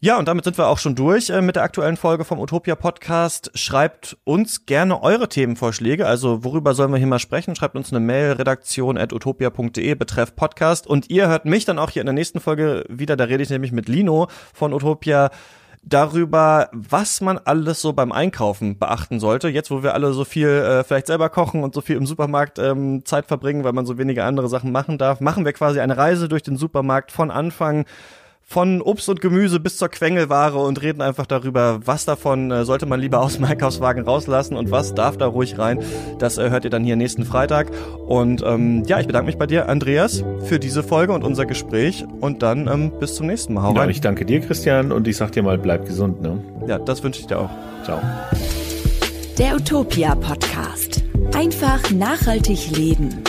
Ja, 0.00 0.18
und 0.18 0.28
damit 0.28 0.44
sind 0.44 0.58
wir 0.58 0.66
auch 0.68 0.76
schon 0.76 0.94
durch 0.94 1.30
äh, 1.30 1.40
mit 1.40 1.56
der 1.56 1.62
aktuellen 1.62 1.96
Folge 1.96 2.26
vom 2.26 2.38
Utopia 2.38 2.74
Podcast. 2.74 3.50
Schreibt 3.54 4.18
uns 4.24 4.66
gerne 4.66 5.02
eure 5.02 5.26
Themenvorschläge, 5.26 6.06
also 6.06 6.44
worüber 6.44 6.74
sollen 6.74 6.90
wir 6.90 6.98
hier 6.98 7.06
mal 7.06 7.18
sprechen? 7.18 7.56
Schreibt 7.56 7.76
uns 7.76 7.90
eine 7.90 8.00
Mail, 8.00 8.32
redaktion 8.32 8.98
at 8.98 9.14
utopia.de, 9.14 9.94
betreff 9.94 10.36
Podcast. 10.36 10.86
Und 10.86 11.08
ihr 11.08 11.28
hört 11.28 11.46
mich 11.46 11.64
dann 11.64 11.78
auch 11.78 11.88
hier 11.88 12.02
in 12.02 12.06
der 12.06 12.12
nächsten 12.12 12.40
Folge 12.40 12.84
wieder, 12.90 13.16
da 13.16 13.24
rede 13.24 13.42
ich 13.42 13.48
nämlich 13.48 13.72
mit 13.72 13.88
Lino 13.88 14.28
von 14.52 14.74
Utopia 14.74 15.30
darüber, 15.82 16.68
was 16.72 17.22
man 17.22 17.38
alles 17.38 17.80
so 17.80 17.94
beim 17.94 18.12
Einkaufen 18.12 18.78
beachten 18.78 19.18
sollte. 19.18 19.48
Jetzt, 19.48 19.70
wo 19.70 19.82
wir 19.82 19.94
alle 19.94 20.12
so 20.12 20.26
viel 20.26 20.48
äh, 20.48 20.84
vielleicht 20.84 21.06
selber 21.06 21.30
kochen 21.30 21.64
und 21.64 21.74
so 21.74 21.80
viel 21.80 21.96
im 21.96 22.04
Supermarkt 22.04 22.58
ähm, 22.58 23.06
Zeit 23.06 23.24
verbringen, 23.24 23.64
weil 23.64 23.72
man 23.72 23.86
so 23.86 23.96
wenige 23.96 24.24
andere 24.24 24.50
Sachen 24.50 24.72
machen 24.72 24.98
darf, 24.98 25.20
machen 25.20 25.46
wir 25.46 25.54
quasi 25.54 25.80
eine 25.80 25.96
Reise 25.96 26.28
durch 26.28 26.42
den 26.42 26.58
Supermarkt 26.58 27.12
von 27.12 27.30
Anfang 27.30 27.86
von 28.48 28.80
Obst 28.80 29.08
und 29.08 29.20
Gemüse 29.20 29.58
bis 29.58 29.76
zur 29.76 29.88
Quengelware 29.88 30.58
und 30.58 30.80
reden 30.80 31.02
einfach 31.02 31.26
darüber, 31.26 31.80
was 31.84 32.04
davon 32.04 32.52
äh, 32.52 32.64
sollte 32.64 32.86
man 32.86 33.00
lieber 33.00 33.20
aus 33.20 33.34
dem 33.34 33.44
Einkaufswagen 33.44 34.04
rauslassen 34.04 34.56
und 34.56 34.70
was 34.70 34.94
darf 34.94 35.18
da 35.18 35.26
ruhig 35.26 35.58
rein. 35.58 35.80
Das 36.20 36.38
äh, 36.38 36.48
hört 36.48 36.64
ihr 36.64 36.70
dann 36.70 36.84
hier 36.84 36.94
nächsten 36.94 37.24
Freitag. 37.24 37.72
Und 38.06 38.42
ähm, 38.46 38.84
ja, 38.86 39.00
ich 39.00 39.08
bedanke 39.08 39.26
mich 39.26 39.36
bei 39.36 39.46
dir, 39.46 39.68
Andreas, 39.68 40.22
für 40.44 40.60
diese 40.60 40.84
Folge 40.84 41.12
und 41.12 41.24
unser 41.24 41.44
Gespräch. 41.44 42.04
Und 42.20 42.42
dann 42.42 42.68
ähm, 42.68 42.92
bis 43.00 43.16
zum 43.16 43.26
nächsten 43.26 43.52
Mal. 43.52 43.64
Hau 43.64 43.74
ja, 43.74 43.80
rein. 43.80 43.90
ich 43.90 44.00
danke 44.00 44.24
dir, 44.24 44.40
Christian, 44.40 44.92
und 44.92 45.08
ich 45.08 45.16
sag 45.16 45.32
dir 45.32 45.42
mal, 45.42 45.58
bleib 45.58 45.84
gesund. 45.84 46.22
Ne? 46.22 46.40
Ja, 46.68 46.78
das 46.78 47.02
wünsche 47.02 47.20
ich 47.20 47.26
dir 47.26 47.40
auch. 47.40 47.50
Ciao. 47.82 48.00
Der 49.38 49.56
Utopia 49.56 50.14
Podcast. 50.14 51.02
Einfach 51.34 51.90
nachhaltig 51.90 52.70
leben. 52.70 53.22